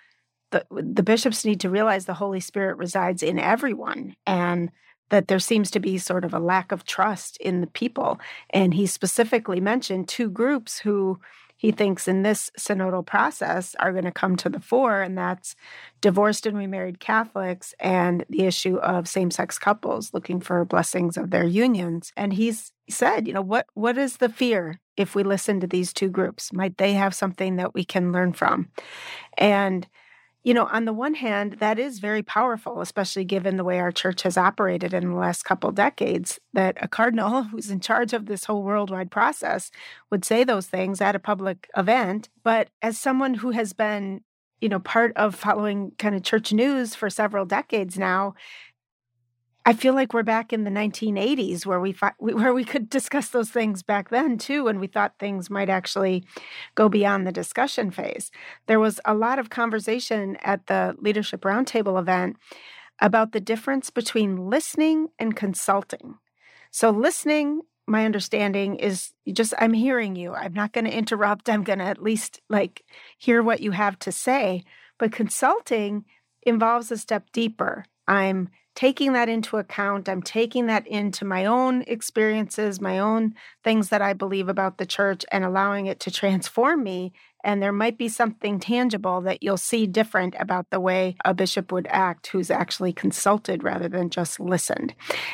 [0.51, 4.71] the, the bishops need to realize the Holy Spirit resides in everyone and
[5.09, 8.19] that there seems to be sort of a lack of trust in the people.
[8.51, 11.19] And he specifically mentioned two groups who
[11.59, 15.57] he thinks in this synodal process are going to come to the fore, and that's
[15.99, 21.31] divorced and remarried Catholics and the issue of same sex couples looking for blessings of
[21.31, 22.13] their unions.
[22.15, 25.91] And he's said, you know, what what is the fear if we listen to these
[25.91, 26.53] two groups?
[26.53, 28.69] Might they have something that we can learn from?
[29.37, 29.85] And
[30.49, 33.91] you know, on the one hand, that is very powerful, especially given the way our
[33.91, 38.25] church has operated in the last couple decades, that a cardinal who's in charge of
[38.25, 39.69] this whole worldwide process
[40.09, 42.29] would say those things at a public event.
[42.41, 44.21] But as someone who has been,
[44.59, 48.33] you know, part of following kind of church news for several decades now,
[49.69, 53.51] I feel like we're back in the 1980s where we where we could discuss those
[53.51, 56.23] things back then too and we thought things might actually
[56.73, 58.31] go beyond the discussion phase.
[58.65, 62.37] There was a lot of conversation at the leadership roundtable event
[62.99, 66.15] about the difference between listening and consulting.
[66.71, 70.33] So listening my understanding is just I'm hearing you.
[70.33, 71.47] I'm not going to interrupt.
[71.47, 72.85] I'm going to at least like
[73.19, 74.63] hear what you have to say.
[74.97, 76.05] But consulting
[76.41, 77.85] involves a step deeper.
[78.07, 80.07] I'm taking that into account.
[80.07, 84.85] I'm taking that into my own experiences, my own things that I believe about the
[84.85, 87.11] church, and allowing it to transform me.
[87.43, 91.71] And there might be something tangible that you'll see different about the way a bishop
[91.71, 94.93] would act who's actually consulted rather than just listened.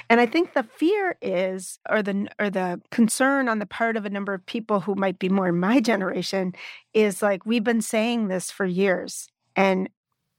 [0.10, 4.06] And I think the fear is, or the or the concern on the part of
[4.06, 6.54] a number of people who might be more in my generation,
[6.94, 9.28] is like we've been saying this for years.
[9.56, 9.90] And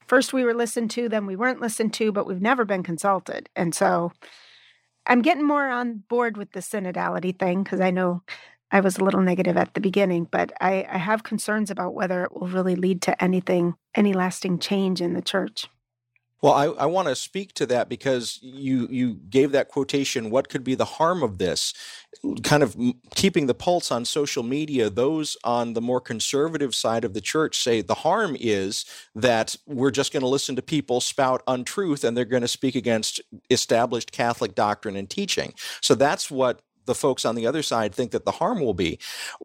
[0.07, 3.48] first we were listened to, then we weren't listened to, but we've never been consulted.
[3.57, 4.12] And so
[5.07, 8.22] I'm getting more on board with the synodality thing because I know
[8.70, 12.24] I was a little negative at the beginning, but I, I have concerns about whether
[12.24, 15.68] it will really lead to anything, any lasting change in the church.
[16.43, 20.30] Well, I, I want to speak to that because you you gave that quotation.
[20.30, 21.72] What could be the harm of this?
[22.43, 22.76] Kind of
[23.14, 24.91] keeping the pulse on social media.
[24.91, 28.84] Those on the more conservative side of the church say the harm is
[29.14, 32.74] that we're just going to listen to people spout untruth and they're going to speak
[32.74, 33.20] against
[33.51, 35.55] established Catholic doctrine and teaching.
[35.80, 38.99] So that's what the folks on the other side think that the harm will be.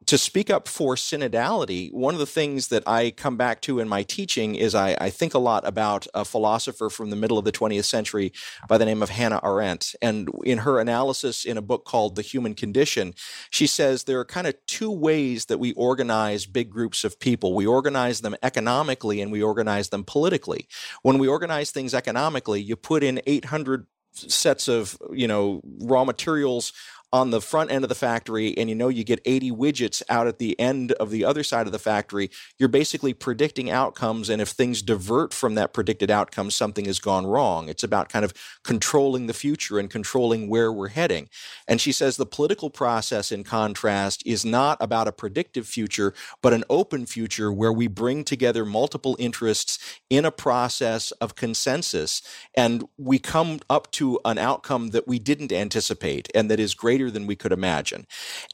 [0.06, 3.88] To speak up for synodality, one of the things that I come back to in
[3.88, 7.44] my teaching is I, I think a lot about a philosopher from the middle of
[7.44, 8.32] the 20th century
[8.68, 9.94] by the name of Hannah Arendt.
[10.00, 13.14] And in her analysis in a book called The Human Condition,
[13.50, 17.54] she says there are kind of two ways that we organize big groups of people.
[17.54, 20.68] We organize them economically and we organize them politically.
[21.02, 26.72] When we organize things economically, you put in 800 sets of you know raw materials
[27.12, 30.26] on the front end of the factory and you know you get 80 widgets out
[30.26, 34.28] at the end of the other side of the factory, you're basically predicting outcomes.
[34.30, 37.68] And if things divert from that predicted outcome, something has gone wrong.
[37.68, 38.32] It's about kind of
[38.64, 41.28] controlling the future and controlling where we're heading.
[41.68, 46.52] And she says the political process, in contrast, is not about a predictive future, but
[46.52, 52.22] an open future where we bring together multiple interests in a process of consensus
[52.54, 57.01] and we come up to an outcome that we didn't anticipate and that is greater
[57.02, 58.06] greater than we could imagine.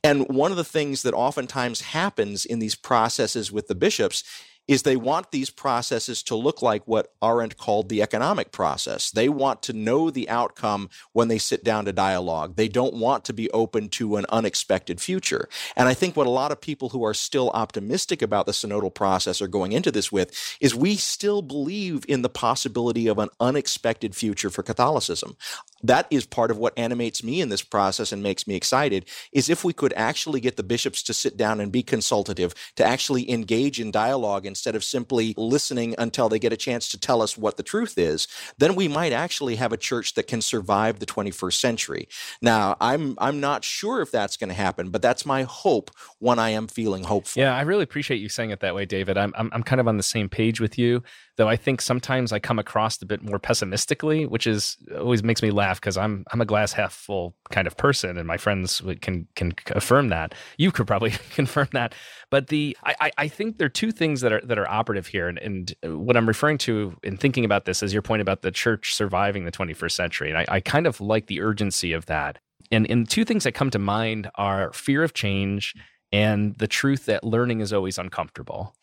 [0.03, 4.25] And one of the things that oftentimes happens in these processes with the bishops
[4.67, 9.11] is they want these processes to look like what Arendt called the economic process.
[9.11, 12.57] They want to know the outcome when they sit down to dialogue.
[12.57, 15.49] They don't want to be open to an unexpected future.
[15.75, 18.93] And I think what a lot of people who are still optimistic about the synodal
[18.93, 23.31] process are going into this with is we still believe in the possibility of an
[23.41, 25.39] unexpected future for Catholicism
[25.83, 29.49] that is part of what animates me in this process and makes me excited is
[29.49, 33.31] if we could actually get the bishops to sit down and be consultative to actually
[33.31, 37.37] engage in dialogue instead of simply listening until they get a chance to tell us
[37.37, 38.27] what the truth is
[38.59, 42.09] then we might actually have a church that can survive the 21st century.
[42.43, 46.39] Now i'm i'm not sure if that's going to happen but that's my hope when
[46.39, 47.41] i am feeling hopeful.
[47.41, 49.17] Yeah i really appreciate you saying it that way david.
[49.17, 51.03] I'm i'm, I'm kind of on the same page with you
[51.39, 55.41] though I think sometimes I come across a bit more pessimistically, which is always makes
[55.41, 58.83] me laugh because I'm I'm a glass half full kind of person, and my friends
[59.01, 60.35] can can affirm that.
[60.57, 61.95] You could probably confirm that,
[62.31, 65.29] but the I I think there are two things that are that are operative here,
[65.29, 68.51] and, and what I'm referring to in thinking about this is your point about the
[68.51, 72.39] church surviving the 21st century, and I, I kind of like the urgency of that.
[72.71, 75.75] And and two things that come to mind are fear of change
[76.13, 78.75] and the truth that learning is always uncomfortable.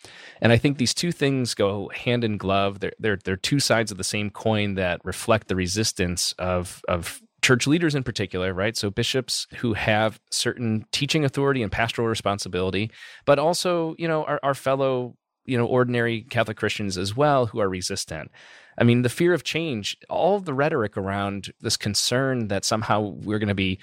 [0.42, 2.80] And I think these two things go hand in glove.
[2.80, 7.22] They're, they're, they're two sides of the same coin that reflect the resistance of, of
[7.42, 8.76] church leaders in particular, right?
[8.76, 12.92] So bishops who have certain teaching authority and pastoral responsibility,
[13.26, 15.16] but also, you know, our, our fellow,
[15.46, 18.32] you know, ordinary Catholic Christians as well who are resistant.
[18.78, 23.00] I mean, the fear of change, all of the rhetoric around this concern that somehow
[23.02, 23.80] we're going to be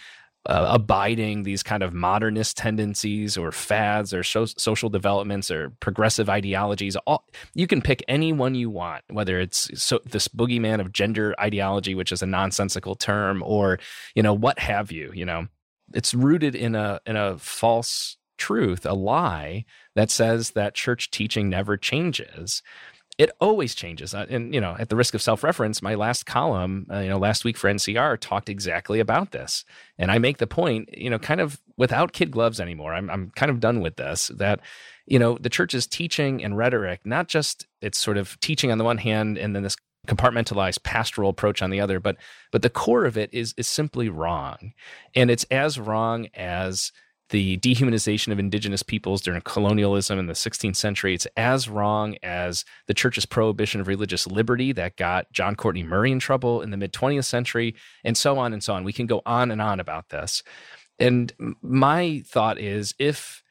[0.47, 6.29] uh, abiding these kind of modernist tendencies or fads or so- social developments or progressive
[6.29, 6.97] ideologies.
[7.07, 7.25] All
[7.55, 11.95] you can pick any one you want, whether it's so this boogeyman of gender ideology,
[11.95, 13.79] which is a nonsensical term, or
[14.15, 15.13] you know what have you.
[15.15, 15.47] You know,
[15.95, 19.65] it's rooted in a in a false truth, a lie
[19.95, 22.63] that says that church teaching never changes
[23.23, 24.15] it always changes.
[24.15, 27.09] Uh, and, you know, at the risk of self reference, my last column, uh, you
[27.09, 29.65] know, last week for NCR talked exactly about this.
[29.97, 32.93] And I make the point, you know, kind of without kid gloves anymore.
[32.93, 34.59] I'm, I'm kind of done with this that,
[35.07, 38.85] you know, the church's teaching and rhetoric, not just it's sort of teaching on the
[38.85, 39.77] one hand and then this
[40.09, 42.17] compartmentalized pastoral approach on the other, but,
[42.51, 44.73] but the core of it is, is simply wrong.
[45.15, 46.91] And it's as wrong as,
[47.33, 51.15] the dehumanization of indigenous peoples during colonialism in the 16th century.
[51.15, 56.13] It's as wrong as the church's prohibition of religious liberty that got John Courtney Murray
[56.13, 57.75] in trouble in the mid 20th century,
[58.05, 58.85] and so on and so on.
[58.85, 60.43] We can go on and on about this.
[60.99, 63.43] And my thought is if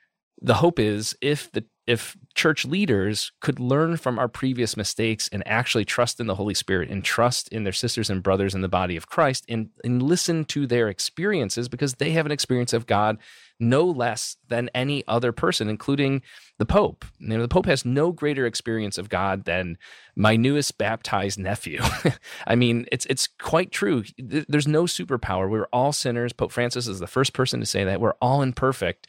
[0.42, 5.46] the hope is if the if church leaders could learn from our previous mistakes and
[5.48, 8.70] actually trust in the Holy Spirit and trust in their sisters and brothers in the
[8.70, 12.86] body of Christ and, and listen to their experiences because they have an experience of
[12.86, 13.18] God
[13.62, 16.22] no less than any other person, including
[16.58, 17.06] the Pope.
[17.20, 19.78] You know, the Pope has no greater experience of God than
[20.16, 21.80] my newest baptized nephew.
[22.48, 24.04] I mean, it's it's quite true.
[24.18, 25.50] There's no superpower.
[25.50, 26.34] We're all sinners.
[26.34, 28.02] Pope Francis is the first person to say that.
[28.02, 29.08] We're all imperfect.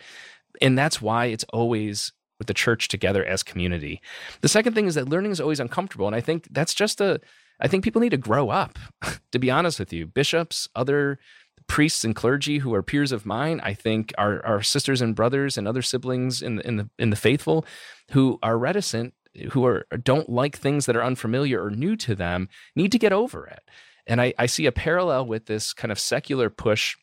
[0.61, 4.03] And that's why it's always with the church together as community.
[4.40, 6.07] The second thing is that learning is always uncomfortable.
[6.07, 7.20] And I think that's just a,
[7.61, 8.78] I think people need to grow up,
[9.32, 10.07] to be honest with you.
[10.07, 11.18] Bishops, other
[11.66, 15.56] priests and clergy who are peers of mine, I think our, our sisters and brothers
[15.56, 17.64] and other siblings in the, in the, in the faithful
[18.10, 19.14] who are reticent,
[19.52, 23.12] who are, don't like things that are unfamiliar or new to them, need to get
[23.12, 23.62] over it.
[24.06, 26.96] And I, I see a parallel with this kind of secular push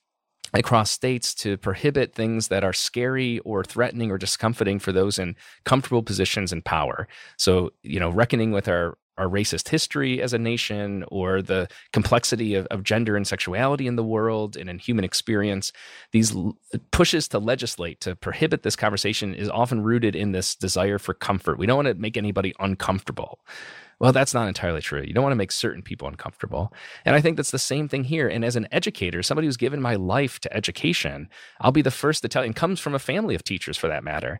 [0.53, 5.35] across states to prohibit things that are scary or threatening or discomforting for those in
[5.63, 7.07] comfortable positions in power.
[7.37, 12.55] So, you know, reckoning with our our racist history as a nation or the complexity
[12.55, 15.71] of, of gender and sexuality in the world and in human experience.
[16.11, 16.57] These l-
[16.91, 21.59] pushes to legislate to prohibit this conversation is often rooted in this desire for comfort.
[21.59, 23.39] We don't want to make anybody uncomfortable.
[23.99, 25.03] Well, that's not entirely true.
[25.05, 26.71] You don't want to make certain people uncomfortable.
[27.03, 28.29] And I think that's the same thing here.
[28.29, 31.27] And as an educator, somebody who's given my life to education,
[31.59, 33.89] I'll be the first to tell you, and comes from a family of teachers for
[33.89, 34.39] that matter.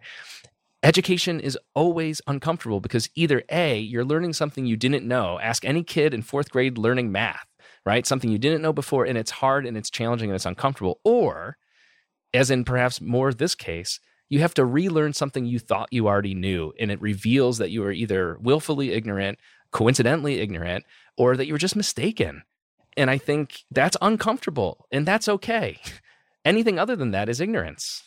[0.81, 5.37] Education is always uncomfortable because either A, you're learning something you didn't know.
[5.39, 7.45] Ask any kid in fourth grade learning math,
[7.85, 8.07] right?
[8.07, 11.01] Something you didn't know before, and it's hard and it's challenging and it's uncomfortable.
[11.03, 11.57] Or,
[12.33, 13.99] as in perhaps more this case,
[14.29, 17.83] you have to relearn something you thought you already knew, and it reveals that you
[17.83, 19.37] are either willfully ignorant,
[19.71, 20.85] coincidentally ignorant,
[21.17, 22.43] or that you were just mistaken.
[22.95, 25.79] And I think that's uncomfortable, and that's okay.
[26.45, 28.01] Anything other than that is ignorance.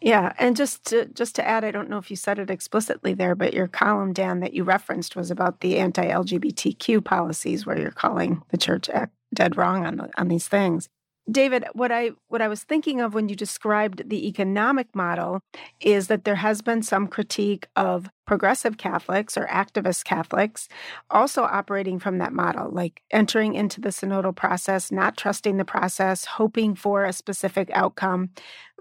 [0.00, 3.14] Yeah, and just to just to add, I don't know if you said it explicitly
[3.14, 7.90] there, but your column, Dan, that you referenced was about the anti-LGBTQ policies, where you're
[7.90, 8.90] calling the church
[9.34, 10.88] dead wrong on on these things.
[11.28, 15.40] David, what I what I was thinking of when you described the economic model
[15.80, 20.68] is that there has been some critique of progressive Catholics or activist Catholics
[21.10, 26.26] also operating from that model, like entering into the synodal process, not trusting the process,
[26.26, 28.30] hoping for a specific outcome,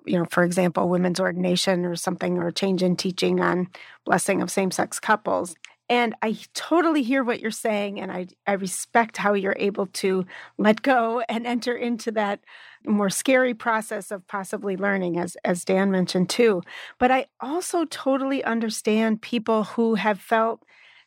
[0.05, 3.69] you know, for example, women's ordination or something, or change in teaching on
[4.05, 5.55] blessing of same sex couples.
[5.87, 10.25] And I totally hear what you're saying, and I, I respect how you're able to
[10.57, 12.39] let go and enter into that
[12.85, 16.63] more scary process of possibly learning, as, as Dan mentioned too.
[16.97, 20.63] But I also totally understand people who have felt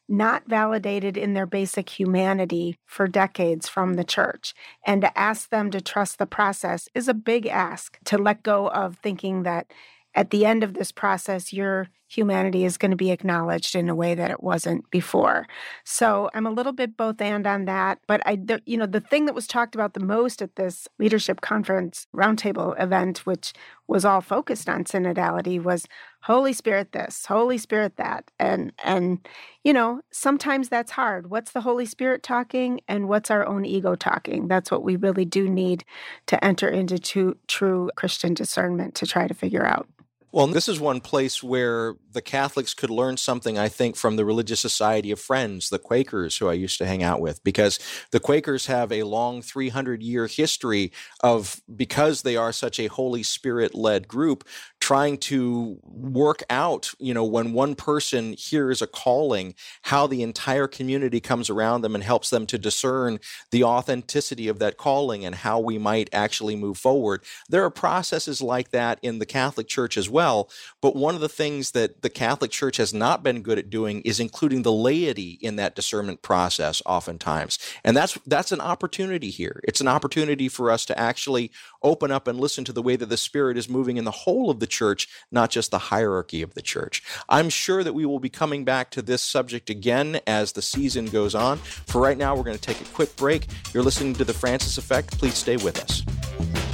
[0.08, 4.54] not validated in their basic humanity for decades from the church.
[4.86, 8.68] And to ask them to trust the process is a big ask to let go
[8.68, 9.70] of thinking that
[10.14, 13.94] at the end of this process, your humanity is going to be acknowledged in a
[13.94, 15.46] way that it wasn't before.
[15.84, 17.98] So I'm a little bit both and on that.
[18.06, 20.88] But I, the, you know, the thing that was talked about the most at this
[20.98, 23.52] leadership conference roundtable event, which
[23.86, 25.86] was all focused on synodality, was
[26.22, 29.26] Holy Spirit this, Holy Spirit that, and and
[29.62, 31.30] you know sometimes that's hard.
[31.30, 34.48] What's the Holy Spirit talking, and what's our own ego talking?
[34.48, 35.84] That's what we really do need
[36.26, 39.88] to enter into true, true Christian discernment to try to figure out.
[40.30, 44.26] Well, this is one place where the Catholics could learn something, I think, from the
[44.26, 47.78] Religious Society of Friends, the Quakers, who I used to hang out with, because
[48.10, 53.22] the Quakers have a long 300 year history of, because they are such a Holy
[53.22, 54.46] Spirit led group,
[54.88, 60.66] trying to work out, you know, when one person hears a calling, how the entire
[60.66, 63.20] community comes around them and helps them to discern
[63.50, 67.22] the authenticity of that calling and how we might actually move forward.
[67.50, 70.48] There are processes like that in the Catholic Church as well.
[70.80, 74.00] But one of the things that the Catholic Church has not been good at doing
[74.06, 77.58] is including the laity in that discernment process oftentimes.
[77.84, 79.60] And that's that's an opportunity here.
[79.64, 81.50] It's an opportunity for us to actually
[81.82, 84.48] open up and listen to the way that the Spirit is moving in the whole
[84.48, 87.02] of the church, not just the hierarchy of the church.
[87.28, 91.06] I'm sure that we will be coming back to this subject again as the season
[91.06, 91.58] goes on.
[91.58, 93.46] For right now, we're going to take a quick break.
[93.74, 95.18] You're listening to The Francis Effect.
[95.18, 96.67] Please stay with us.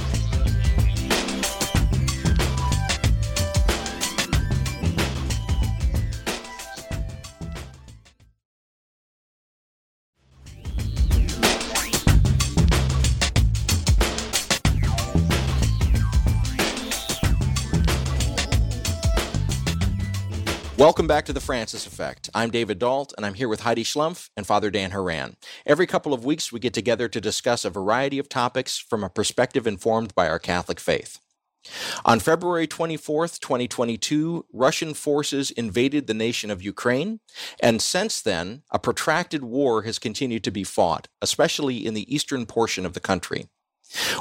[20.85, 22.29] Welcome back to the Francis Effect.
[22.35, 25.35] I'm David Dault, and I'm here with Heidi Schlumpf and Father Dan Horan.
[25.65, 29.09] Every couple of weeks, we get together to discuss a variety of topics from a
[29.09, 31.17] perspective informed by our Catholic faith.
[32.05, 37.19] On February 24, 2022, Russian forces invaded the nation of Ukraine,
[37.59, 42.45] and since then, a protracted war has continued to be fought, especially in the eastern
[42.45, 43.47] portion of the country.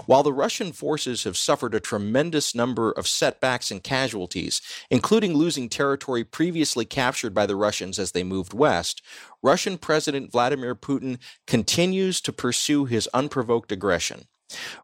[0.06, 4.60] While the Russian forces have suffered a tremendous number of setbacks and casualties,
[4.90, 9.02] including losing territory previously captured by the Russians as they moved west,
[9.42, 14.26] Russian President Vladimir Putin continues to pursue his unprovoked aggression.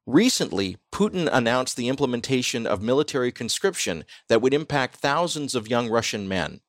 [0.07, 6.27] Recently, Putin announced the implementation of military conscription that would impact thousands of young Russian
[6.27, 6.61] men.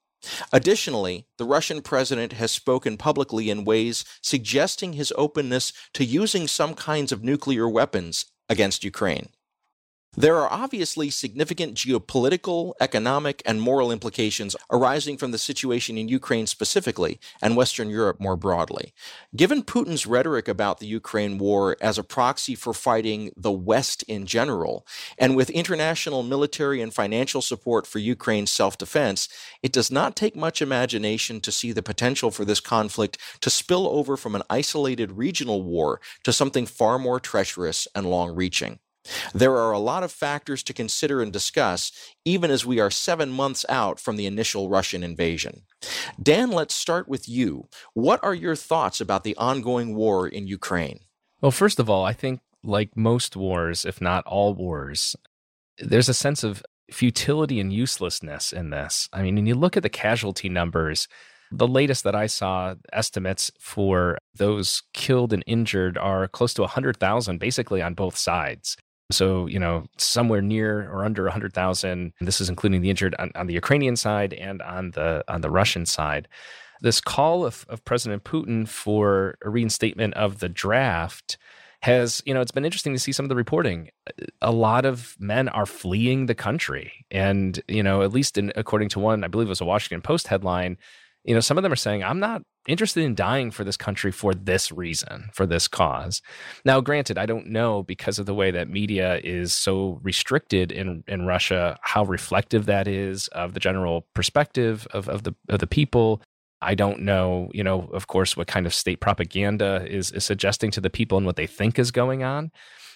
[0.51, 6.74] Additionally, the Russian president has spoken publicly in ways suggesting his openness to using some
[6.76, 9.30] kinds of nuclear weapons against Ukraine.
[10.18, 16.47] There are obviously significant geopolitical, economic, and moral implications arising from the situation in Ukraine
[16.47, 18.93] specifically, and Western Europe more broadly.
[19.34, 24.26] Given Putin's rhetoric about the Ukraine war as a proxy for fighting the West in
[24.26, 24.86] general,
[25.18, 29.30] and with international military and financial support for Ukraine's self defense,
[29.64, 33.88] it does not take much imagination to see the potential for this conflict to spill
[33.88, 38.80] over from an isolated regional war to something far more treacherous and long reaching.
[39.34, 41.91] There are a lot of factors to consider and discuss,
[42.26, 45.64] even as we are seven months out from the initial Russian invasion.
[46.22, 47.68] Dan, let's start with you.
[47.93, 51.02] What are your thoughts about the ongoing war in Ukraine?
[51.41, 55.16] Well, first of all, I think, like most wars, if not all wars,
[55.80, 59.10] there's a sense of futility and uselessness in this.
[59.12, 61.08] I mean, when you look at the casualty numbers,
[61.52, 67.39] the latest that I saw estimates for those killed and injured are close to 100,000
[67.39, 68.78] basically on both sides.
[69.12, 72.14] So, you know, somewhere near or under 100,000.
[72.22, 75.49] This is including the injured on, on, the Ukrainian side and on the on the
[75.49, 76.28] Russian side.
[76.82, 81.38] This call of, of President Putin for a reinstatement of the draft
[81.82, 83.89] has, you know, it's been interesting to see some of the reporting.
[84.41, 87.05] A lot of men are fleeing the country.
[87.09, 90.01] And, you know, at least in, according to one, I believe it was a Washington
[90.01, 90.78] Post headline,
[91.24, 94.11] you know, some of them are saying, I'm not interested in dying for this country
[94.11, 96.22] for this reason, for this cause.
[96.65, 101.03] Now, granted, I don't know because of the way that media is so restricted in,
[101.07, 105.67] in Russia, how reflective that is of the general perspective of, of the of the
[105.67, 106.22] people.
[106.63, 110.69] I don't know, you know, of course, what kind of state propaganda is, is suggesting
[110.72, 112.51] to the people and what they think is going on.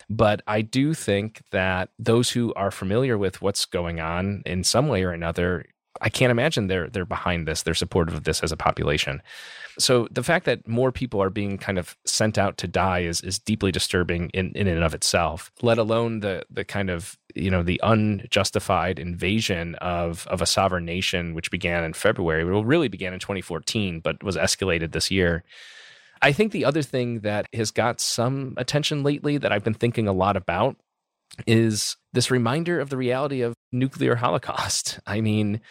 [0.07, 4.88] But I do think that those who are familiar with what's going on in some
[4.88, 5.65] way or another
[6.02, 7.64] I can't imagine they're they're behind this.
[7.64, 9.22] They're supportive of this as a population.
[9.78, 13.22] So the fact that more people are being kind of sent out to die is
[13.22, 15.52] is deeply disturbing in, in and of itself.
[15.62, 20.86] Let alone the the kind of you know the unjustified invasion of of a sovereign
[20.86, 22.43] nation, which began in February.
[22.43, 25.43] Well, really began in 2014, but was escalated this year.
[26.22, 30.08] I think the other thing that has got some attention lately that I've been thinking
[30.08, 30.78] a lot about
[31.46, 35.00] is this reminder of the reality of nuclear holocaust.
[35.06, 35.62] I mean,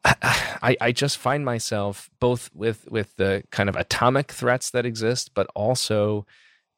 [0.04, 5.32] I, I just find myself both with with the kind of atomic threats that exist,
[5.34, 6.26] but also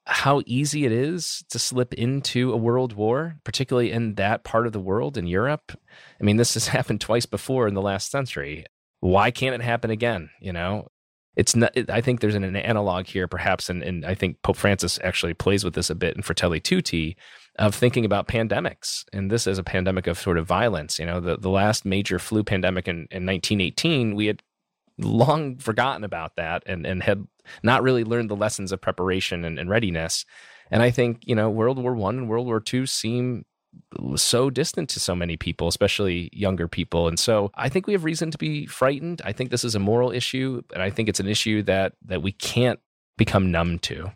[0.06, 4.72] how easy it is to slip into a world war, particularly in that part of
[4.72, 5.78] the world in Europe.
[6.20, 8.66] I mean, this has happened twice before in the last century.
[9.00, 10.30] Why can't it happen again?
[10.40, 10.88] You know,
[11.36, 11.72] it's not.
[11.88, 15.34] I think there's an, an analog here, perhaps, and, and I think Pope Francis actually
[15.34, 17.16] plays with this a bit in Fratelli Tutti
[17.58, 20.98] of thinking about pandemics and this as a pandemic of sort of violence.
[20.98, 24.42] You know, the, the last major flu pandemic in, in 1918, we had
[24.98, 27.26] long forgotten about that and, and had
[27.62, 30.24] not really learned the lessons of preparation and, and readiness.
[30.70, 33.44] And I think, you know, World War One and World War Two seem
[34.16, 37.08] so distant to so many people, especially younger people.
[37.08, 39.22] And so I think we have reason to be frightened.
[39.24, 42.22] I think this is a moral issue, and I think it's an issue that that
[42.22, 42.80] we can't
[43.18, 44.12] become numb to.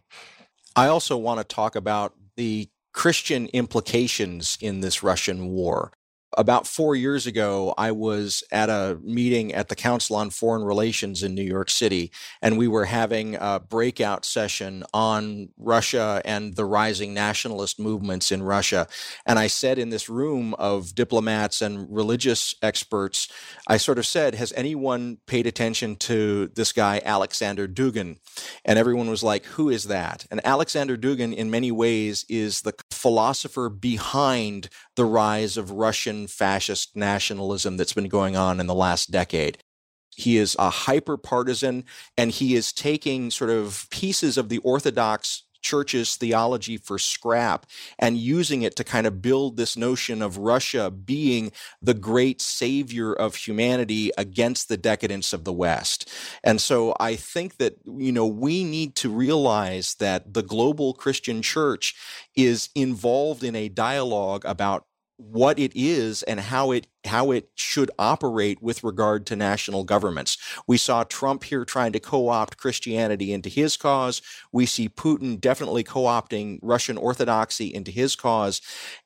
[0.74, 5.92] I also want to talk about the Christian implications in this Russian war.
[6.38, 11.22] About four years ago, I was at a meeting at the Council on Foreign Relations
[11.22, 12.11] in New York City,
[12.42, 18.42] and we were having a breakout session on Russia and the rising nationalist movements in
[18.42, 18.86] Russia.
[19.24, 23.28] And I said in this room of diplomats and religious experts,
[23.66, 28.18] I sort of said, Has anyone paid attention to this guy, Alexander Dugin?
[28.64, 30.26] And everyone was like, Who is that?
[30.30, 32.74] And Alexander Dugin, in many ways, is the
[33.07, 39.12] philosopher behind the rise of Russian fascist nationalism that's been going on in the last
[39.12, 39.59] decade.
[40.16, 41.84] He is a hyper partisan
[42.18, 47.66] and he is taking sort of pieces of the Orthodox church's theology for scrap
[47.98, 51.50] and using it to kind of build this notion of Russia being
[51.82, 56.08] the great savior of humanity against the decadence of the West.
[56.44, 61.42] And so I think that, you know, we need to realize that the global Christian
[61.42, 61.94] church
[62.36, 64.86] is involved in a dialogue about
[65.18, 70.38] what it is and how it how it should operate with regard to national governments.
[70.66, 74.22] We saw Trump here trying to co-opt Christianity into his cause.
[74.52, 78.61] We see Putin definitely co-opting Russian orthodoxy into his cause.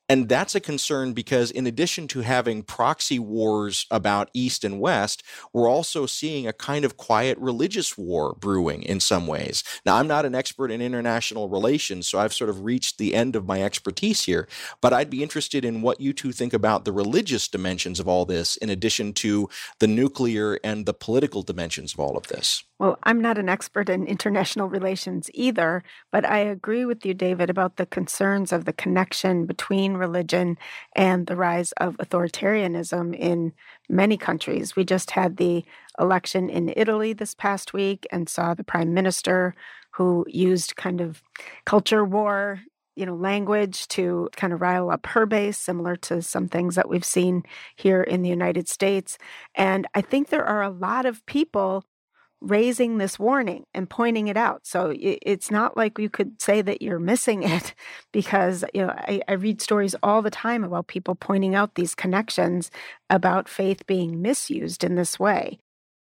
[0.09, 5.23] And that's a concern because, in addition to having proxy wars about East and West,
[5.53, 9.63] we're also seeing a kind of quiet religious war brewing in some ways.
[9.85, 13.37] Now, I'm not an expert in international relations, so I've sort of reached the end
[13.37, 14.49] of my expertise here,
[14.81, 18.07] but I'd be interested in what you two think about the religious dimension dimensions of
[18.07, 22.63] all this, in addition to the nuclear and the political dimensions of all of this?
[22.79, 27.49] Well, I'm not an expert in international relations either, but I agree with you, David,
[27.49, 30.57] about the concerns of the connection between religion
[30.95, 33.53] and the rise of authoritarianism in
[33.89, 34.75] many countries.
[34.75, 35.63] We just had the
[35.99, 39.53] election in Italy this past week and saw the prime minister
[39.91, 41.21] who used kind of
[41.65, 42.61] culture war
[43.01, 46.87] you know language to kind of rile up her base similar to some things that
[46.87, 47.41] we've seen
[47.75, 49.17] here in the United States.
[49.55, 51.83] And I think there are a lot of people
[52.41, 54.65] raising this warning and pointing it out.
[54.67, 57.73] So it's not like you could say that you're missing it
[58.11, 61.95] because you know I, I read stories all the time about people pointing out these
[61.95, 62.69] connections
[63.09, 65.57] about faith being misused in this way.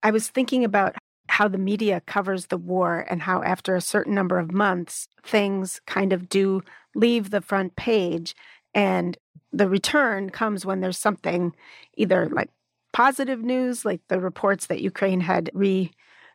[0.04, 0.96] I was thinking about
[1.28, 5.82] how the media covers the war and how after a certain number of months things
[5.86, 6.62] kind of do
[6.94, 8.36] leave the front page
[8.74, 9.18] and
[9.52, 11.56] the return comes when there's something
[11.96, 12.50] either like
[12.94, 15.92] positive news like the reports that Ukraine had re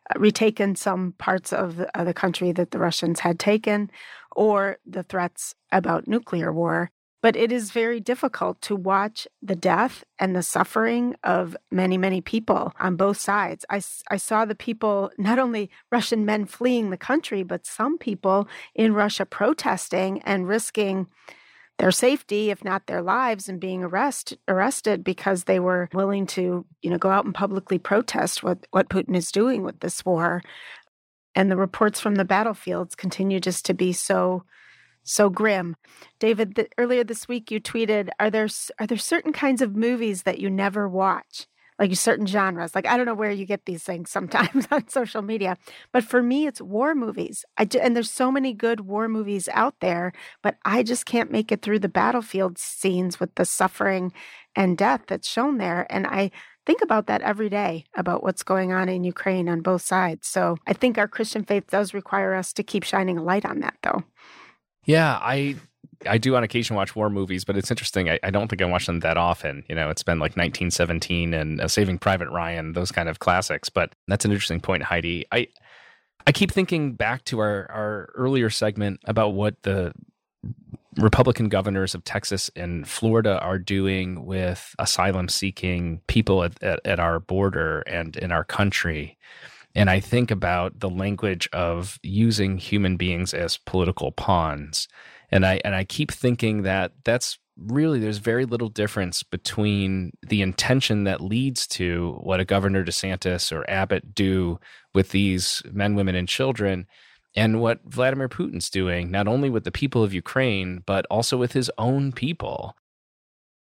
[0.09, 3.89] uh, retaken some parts of the, of the country that the Russians had taken
[4.35, 6.91] or the threats about nuclear war
[7.21, 12.19] but it is very difficult to watch the death and the suffering of many, many
[12.19, 13.65] people on both sides.
[13.69, 18.47] I, I saw the people, not only Russian men fleeing the country, but some people
[18.73, 21.07] in Russia protesting and risking
[21.77, 26.65] their safety, if not their lives, and being arrest, arrested because they were willing to,
[26.81, 30.43] you know, go out and publicly protest what, what Putin is doing with this war.
[31.33, 34.43] And the reports from the battlefields continue just to be so
[35.03, 35.75] so grim.
[36.19, 38.47] David, the, earlier this week you tweeted, "Are there
[38.79, 41.47] are there certain kinds of movies that you never watch?"
[41.79, 42.75] Like certain genres.
[42.75, 45.57] Like I don't know where you get these things sometimes on social media,
[45.91, 47.43] but for me it's war movies.
[47.57, 51.51] I and there's so many good war movies out there, but I just can't make
[51.51, 54.13] it through the battlefield scenes with the suffering
[54.55, 56.31] and death that's shown there and I
[56.65, 60.27] think about that every day about what's going on in Ukraine on both sides.
[60.27, 63.59] So I think our Christian faith does require us to keep shining a light on
[63.61, 64.03] that though.
[64.85, 65.55] Yeah, I
[66.07, 68.09] I do on occasion watch war movies, but it's interesting.
[68.09, 69.63] I, I, don't think I watch them that often.
[69.69, 73.69] You know, it's been like 1917 and uh, Saving Private Ryan, those kind of classics.
[73.69, 75.25] But that's an interesting point, Heidi.
[75.31, 75.47] I
[76.25, 79.93] I keep thinking back to our our earlier segment about what the
[80.97, 86.99] Republican governors of Texas and Florida are doing with asylum seeking people at, at, at
[86.99, 89.17] our border and in our country.
[89.75, 94.87] And I think about the language of using human beings as political pawns.
[95.29, 100.41] And I and I keep thinking that that's really there's very little difference between the
[100.41, 104.59] intention that leads to what a Governor DeSantis or Abbott do
[104.93, 106.87] with these men, women, and children
[107.35, 111.53] and what Vladimir Putin's doing, not only with the people of Ukraine, but also with
[111.53, 112.75] his own people.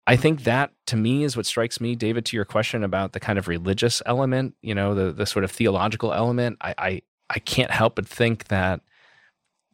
[0.05, 3.19] I think that to me is what strikes me, David, to your question about the
[3.19, 6.57] kind of religious element, you know, the the sort of theological element.
[6.61, 8.81] I I, I can't help but think that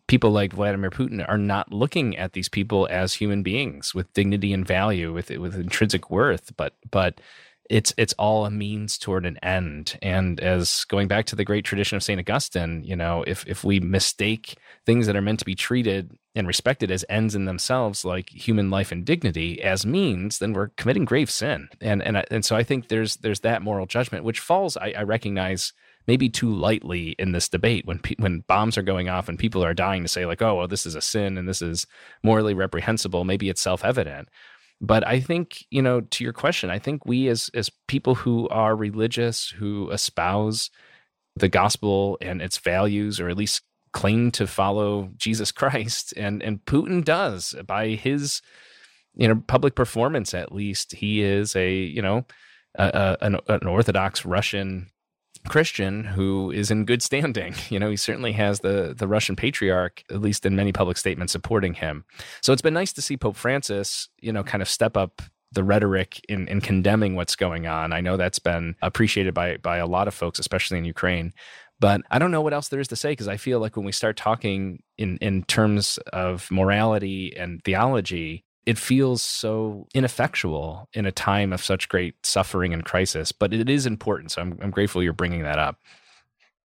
[0.07, 4.53] people like Vladimir Putin are not looking at these people as human beings with dignity
[4.53, 7.21] and value, with with intrinsic worth, but but
[7.69, 9.97] it's it's all a means toward an end.
[10.01, 13.63] And as going back to the great tradition of Saint Augustine, you know, if if
[13.63, 18.05] we mistake things that are meant to be treated and respected as ends in themselves,
[18.05, 21.69] like human life and dignity, as means, then we're committing grave sin.
[21.81, 24.77] And and and so I think there's there's that moral judgment which falls.
[24.77, 25.73] I, I recognize
[26.07, 29.63] maybe too lightly in this debate when pe- when bombs are going off and people
[29.63, 31.85] are dying to say like, oh, well, this is a sin and this is
[32.23, 33.23] morally reprehensible.
[33.23, 34.29] Maybe it's self evident.
[34.81, 38.47] But I think, you know, to your question, I think we as as people who
[38.49, 40.69] are religious, who espouse
[41.35, 46.63] the gospel and its values, or at least claim to follow Jesus Christ, and and
[46.65, 48.41] Putin does by his
[49.15, 52.25] you know public performance at least he is a you know
[52.75, 54.87] a, a, an, an orthodox Russian
[55.47, 57.55] Christian who is in good standing.
[57.69, 61.33] You know, he certainly has the the Russian patriarch, at least in many public statements,
[61.33, 62.03] supporting him.
[62.41, 65.21] So it's been nice to see Pope Francis, you know, kind of step up
[65.51, 67.91] the rhetoric in, in condemning what's going on.
[67.91, 71.33] I know that's been appreciated by by a lot of folks, especially in Ukraine.
[71.79, 73.85] But I don't know what else there is to say because I feel like when
[73.85, 81.05] we start talking in in terms of morality and theology, it feels so ineffectual in
[81.05, 84.31] a time of such great suffering and crisis, but it is important.
[84.31, 85.77] So I'm, I'm grateful you're bringing that up.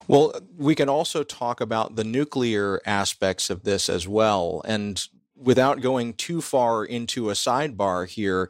[0.08, 4.62] Well, we can also talk about the nuclear aspects of this as well.
[4.66, 5.02] And
[5.36, 8.50] without going too far into a sidebar here,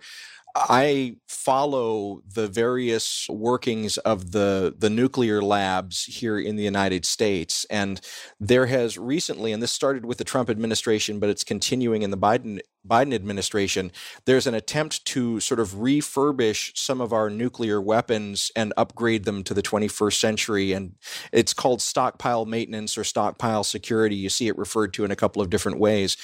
[0.55, 7.65] I follow the various workings of the the nuclear labs here in the United States,
[7.69, 7.99] and
[8.39, 12.17] there has recently, and this started with the Trump administration, but it's continuing in the
[12.17, 13.91] Biden Biden administration,
[14.25, 19.43] there's an attempt to sort of refurbish some of our nuclear weapons and upgrade them
[19.43, 20.73] to the 21st century.
[20.73, 20.95] And
[21.31, 24.15] it's called stockpile maintenance or stockpile security.
[24.15, 26.17] You see it referred to in a couple of different ways.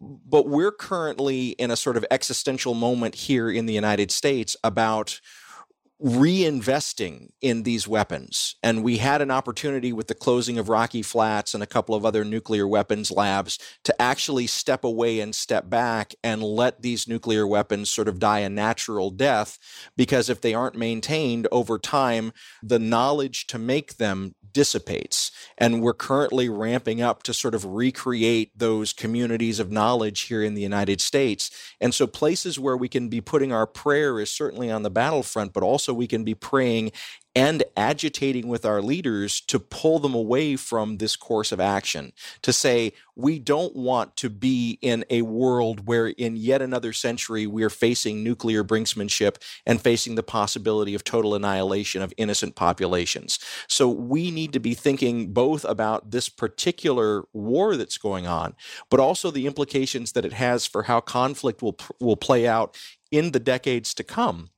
[0.00, 5.20] But we're currently in a sort of existential moment here in the United States about
[6.04, 8.56] reinvesting in these weapons.
[8.62, 12.04] And we had an opportunity with the closing of Rocky Flats and a couple of
[12.04, 17.46] other nuclear weapons labs to actually step away and step back and let these nuclear
[17.46, 19.58] weapons sort of die a natural death.
[19.96, 25.30] Because if they aren't maintained over time, the knowledge to make them dissipates.
[25.58, 30.54] And we're currently ramping up to sort of recreate those communities of knowledge here in
[30.54, 31.50] the United States.
[31.80, 35.52] And so, places where we can be putting our prayer is certainly on the battlefront,
[35.52, 36.92] but also we can be praying
[37.36, 42.52] and agitating with our leaders to pull them away from this course of action, to
[42.52, 47.64] say, we don't want to be in a world where in yet another century we
[47.64, 49.36] are facing nuclear brinksmanship
[49.66, 53.40] and facing the possibility of total annihilation of innocent populations.
[53.68, 58.54] So we need to be thinking both about this particular war that's going on,
[58.90, 62.76] but also the implications that it has for how conflict will, will play out
[63.10, 64.50] in the decades to come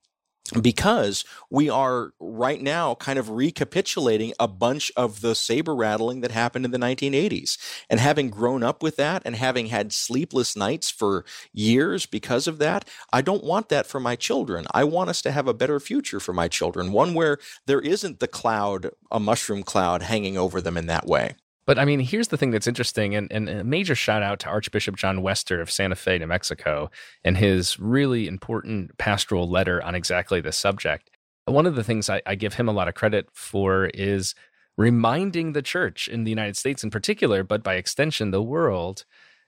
[0.62, 6.30] because we are right now kind of recapitulating a bunch of the saber rattling that
[6.30, 7.58] happened in the 1980s.
[7.90, 12.58] And having grown up with that and having had sleepless nights for years because of
[12.58, 14.66] that, I don't want that for my children.
[14.72, 18.20] I want us to have a better future for my children, one where there isn't
[18.20, 21.34] the cloud, a mushroom cloud hanging over them in that way.
[21.66, 24.48] But I mean, here's the thing that's interesting, and, and, a major shout out to
[24.48, 26.90] Archbishop John Wester of Santa Fe, New Mexico,
[27.24, 31.10] and his really important pastoral letter on exactly this subject.
[31.46, 34.34] One of the things I, I give him a lot of credit for is
[34.76, 39.04] reminding the church in the United States in particular, but by extension, the world,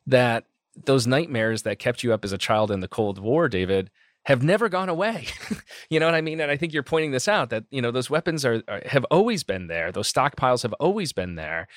[0.06, 0.44] that
[0.86, 3.90] those nightmares that kept you up as a child in the Cold War, David,
[4.24, 5.26] have never gone away.
[5.90, 6.40] you know what I mean?
[6.40, 9.04] And I think you're pointing this out that, you know, those weapons are, are have
[9.04, 9.92] always been there.
[9.92, 11.68] Those stockpiles have always been there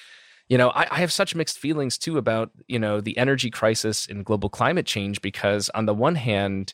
[0.52, 4.06] you know, I, I, have such mixed feelings too about, you know, the energy crisis
[4.06, 6.74] and global climate change because on the one hand,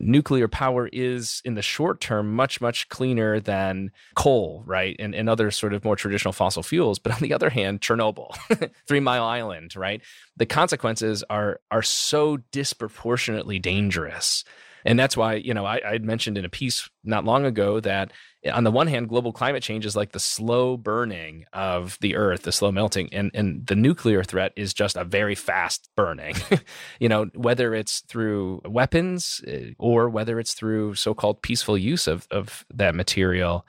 [0.00, 4.96] nuclear power is in the short term much, much cleaner than coal, right?
[4.98, 6.98] And, and other sort of more traditional fossil fuels.
[6.98, 8.34] But on the other hand, Chernobyl,
[8.88, 10.02] Three Mile Island, right?
[10.36, 14.42] The consequences are are so disproportionately dangerous
[14.84, 18.12] and that's why, you know, I, I mentioned in a piece not long ago that
[18.50, 22.42] on the one hand, global climate change is like the slow burning of the earth,
[22.42, 26.34] the slow melting, and and the nuclear threat is just a very fast burning.
[27.00, 32.26] you know, whether it's through weapons eh, or whether it's through so-called peaceful use of
[32.30, 33.64] of that material.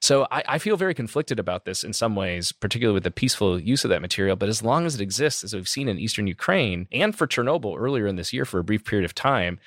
[0.00, 3.58] So I, I, feel very conflicted about this in some ways, particularly with the peaceful
[3.58, 4.36] use of that material.
[4.36, 7.78] But as long as it exists, as we've seen in eastern Ukraine and for Chernobyl
[7.78, 9.58] earlier in this year for a brief period of time,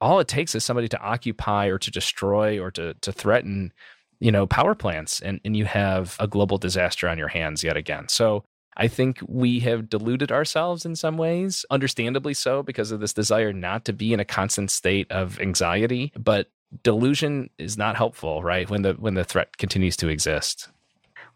[0.00, 3.72] all it takes is somebody to occupy or to destroy or to to threaten
[4.20, 7.76] you know power plants and and you have a global disaster on your hands yet
[7.76, 8.08] again.
[8.08, 8.44] So
[8.76, 13.52] i think we have deluded ourselves in some ways understandably so because of this desire
[13.52, 16.48] not to be in a constant state of anxiety but
[16.82, 20.68] delusion is not helpful right when the when the threat continues to exist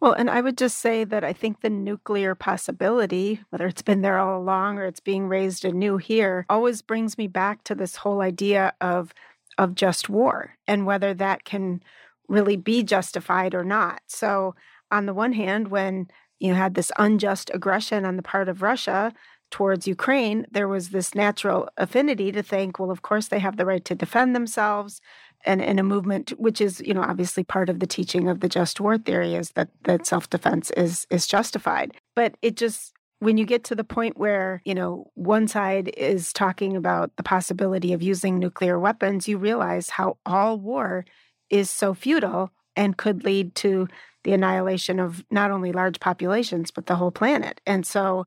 [0.00, 4.02] well, and I would just say that I think the nuclear possibility, whether it's been
[4.02, 7.96] there all along or it's being raised anew here, always brings me back to this
[7.96, 9.12] whole idea of
[9.58, 11.82] of just war and whether that can
[12.28, 14.00] really be justified or not.
[14.06, 14.54] So,
[14.90, 19.12] on the one hand, when you had this unjust aggression on the part of Russia
[19.50, 23.66] towards Ukraine, there was this natural affinity to think, well, of course, they have the
[23.66, 25.00] right to defend themselves
[25.48, 28.48] and in a movement which is you know obviously part of the teaching of the
[28.48, 31.96] just war theory is that that self-defense is is justified.
[32.14, 36.32] But it just when you get to the point where you know one side is
[36.32, 41.04] talking about the possibility of using nuclear weapons you realize how all war
[41.50, 43.88] is so futile and could lead to
[44.24, 47.60] the annihilation of not only large populations but the whole planet.
[47.66, 48.26] And so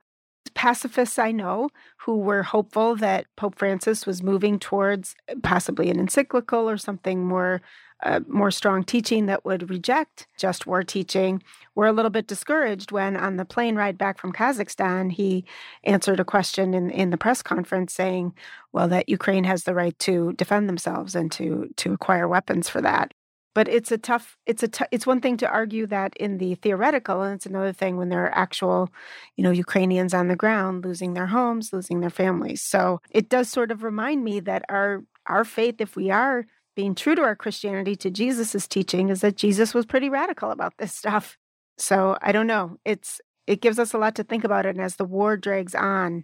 [0.50, 6.00] pacifists I know who were hopeful that Pope Francis was moving towards uh, possibly an
[6.00, 7.62] encyclical or something more
[8.04, 11.44] uh, more strong teaching that would reject just war teaching
[11.76, 15.46] were a little bit discouraged when on the plane ride back from Kazakhstan he
[15.84, 18.34] answered a question in in the press conference saying
[18.72, 22.82] well that Ukraine has the right to defend themselves and to to acquire weapons for
[22.82, 23.14] that
[23.54, 26.56] but it's a tough it's a t- it's one thing to argue that in the
[26.56, 28.90] theoretical and it's another thing when there are actual
[29.36, 33.50] you know ukrainians on the ground losing their homes losing their families so it does
[33.50, 36.46] sort of remind me that our our faith if we are
[36.76, 40.74] being true to our christianity to jesus's teaching is that jesus was pretty radical about
[40.78, 41.38] this stuff
[41.78, 44.96] so i don't know it's it gives us a lot to think about and as
[44.96, 46.24] the war drags on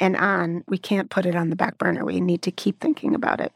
[0.00, 2.04] and on, we can't put it on the back burner.
[2.04, 3.52] We need to keep thinking about it.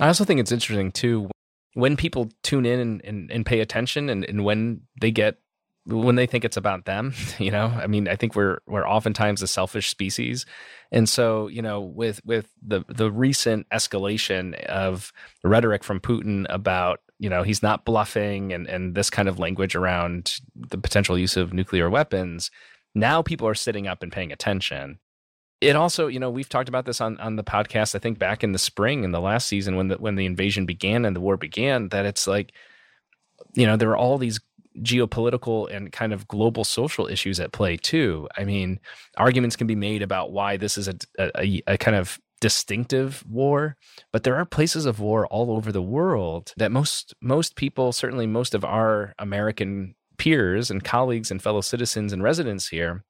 [0.00, 1.30] I also think it's interesting too
[1.74, 5.36] when people tune in and, and, and pay attention and, and when they get
[5.86, 9.42] when they think it's about them, you know, I mean, I think we're we're oftentimes
[9.42, 10.46] a selfish species,
[10.90, 15.12] and so you know, with with the the recent escalation of
[15.42, 19.74] rhetoric from Putin about you know he's not bluffing and and this kind of language
[19.74, 22.50] around the potential use of nuclear weapons,
[22.94, 24.98] now people are sitting up and paying attention.
[25.64, 27.94] It also, you know, we've talked about this on on the podcast.
[27.94, 30.66] I think back in the spring in the last season when the when the invasion
[30.66, 32.52] began and the war began, that it's like,
[33.54, 34.40] you know, there are all these
[34.80, 38.28] geopolitical and kind of global social issues at play too.
[38.36, 38.80] I mean,
[39.16, 43.76] arguments can be made about why this is a, a, a kind of distinctive war,
[44.12, 48.26] but there are places of war all over the world that most most people, certainly
[48.26, 53.04] most of our American peers and colleagues and fellow citizens and residents here,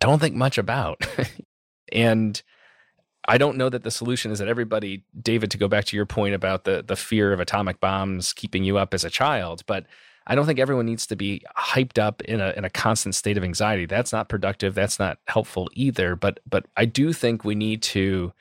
[0.00, 1.06] don't think much about.
[1.92, 2.42] and
[3.26, 6.06] I don't know that the solution is that everybody, David, to go back to your
[6.06, 9.86] point about the the fear of atomic bombs keeping you up as a child, but
[10.26, 13.36] I don't think everyone needs to be hyped up in a in a constant state
[13.36, 13.86] of anxiety.
[13.86, 14.74] That's not productive.
[14.74, 16.16] That's not helpful either.
[16.16, 18.32] But but I do think we need to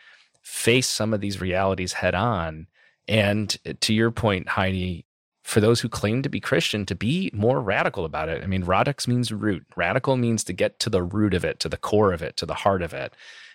[0.42, 2.68] face some of these realities head on.
[3.08, 5.06] And eh, to your point, Heidi,
[5.44, 8.44] for those who claim to be Christian, to be more radical about it.
[8.44, 9.66] I mean, radix means root.
[9.76, 12.46] Radical means to get to the root of it, to the core of it, to
[12.46, 13.14] the heart of it,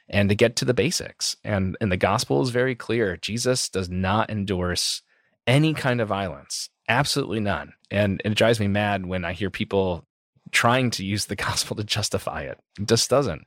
[0.08, 1.36] and to get to the basics.
[1.44, 3.16] And and the gospel is very clear.
[3.16, 5.02] Jesus does not endorse
[5.46, 6.68] any kind of violence.
[6.88, 7.72] Absolutely none.
[7.90, 10.04] And, and it drives me mad when I hear people
[10.52, 12.58] trying to use the gospel to justify it.
[12.78, 13.46] It just doesn't.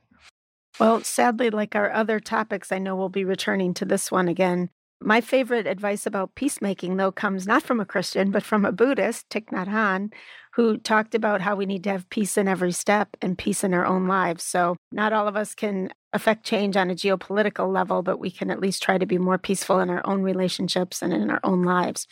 [0.80, 4.70] Well, sadly, like our other topics, I know we'll be returning to this one again.
[5.04, 9.28] My favorite advice about peacemaking, though, comes not from a Christian, but from a Buddhist,
[9.30, 10.12] Thich Nhat Hanh,
[10.54, 13.74] who talked about how we need to have peace in every step and peace in
[13.74, 14.44] our own lives.
[14.44, 18.50] So, not all of us can affect change on a geopolitical level, but we can
[18.50, 21.62] at least try to be more peaceful in our own relationships and in our own
[21.62, 22.06] lives.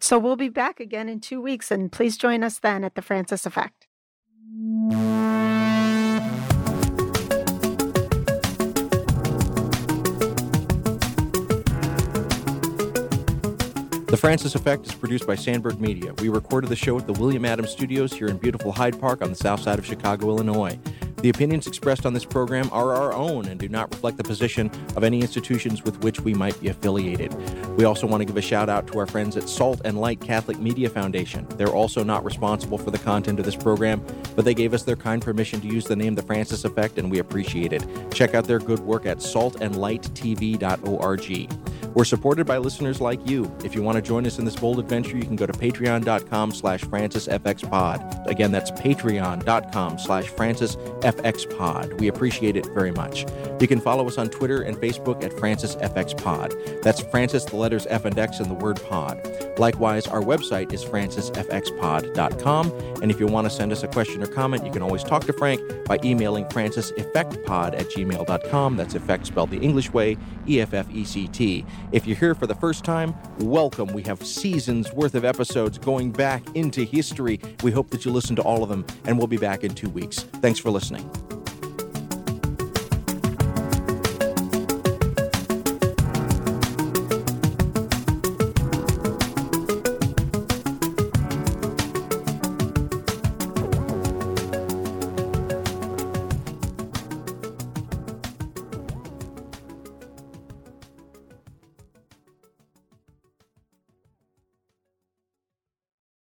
[0.00, 3.02] So we'll be back again in two weeks, and please join us then at the
[3.02, 3.86] Francis Effect.
[14.12, 16.12] The Francis Effect is produced by Sandberg Media.
[16.18, 19.30] We recorded the show at the William Adams Studios here in beautiful Hyde Park on
[19.30, 20.78] the south side of Chicago, Illinois.
[21.22, 24.70] The opinions expressed on this program are our own and do not reflect the position
[24.96, 27.32] of any institutions with which we might be affiliated.
[27.78, 30.20] We also want to give a shout out to our friends at Salt and Light
[30.20, 31.46] Catholic Media Foundation.
[31.56, 34.04] They're also not responsible for the content of this program,
[34.36, 37.10] but they gave us their kind permission to use the name The Francis Effect, and
[37.10, 37.82] we appreciate it.
[38.12, 41.48] Check out their good work at saltandlighttv.org.
[41.94, 43.54] We're supported by listeners like you.
[43.64, 46.52] If you want to join us in this bold adventure, you can go to patreon.com
[46.52, 48.26] slash francisfxpod.
[48.26, 51.98] Again, that's patreon.com slash francisfxpod.
[52.00, 53.26] We appreciate it very much.
[53.60, 56.82] You can follow us on Twitter and Facebook at francisfxpod.
[56.82, 59.20] That's Francis, the letters F and X, and the word pod.
[59.58, 62.72] Likewise, our website is francisfxpod.com.
[63.02, 65.24] And if you want to send us a question or comment, you can always talk
[65.24, 68.76] to Frank by emailing franciseffectpod at gmail.com.
[68.76, 70.16] That's effect spelled the English way,
[70.48, 71.66] E F F E C T.
[71.92, 73.92] If you're here for the first time, welcome.
[73.92, 77.38] We have seasons worth of episodes going back into history.
[77.62, 79.90] We hope that you listen to all of them, and we'll be back in two
[79.90, 80.20] weeks.
[80.20, 81.10] Thanks for listening.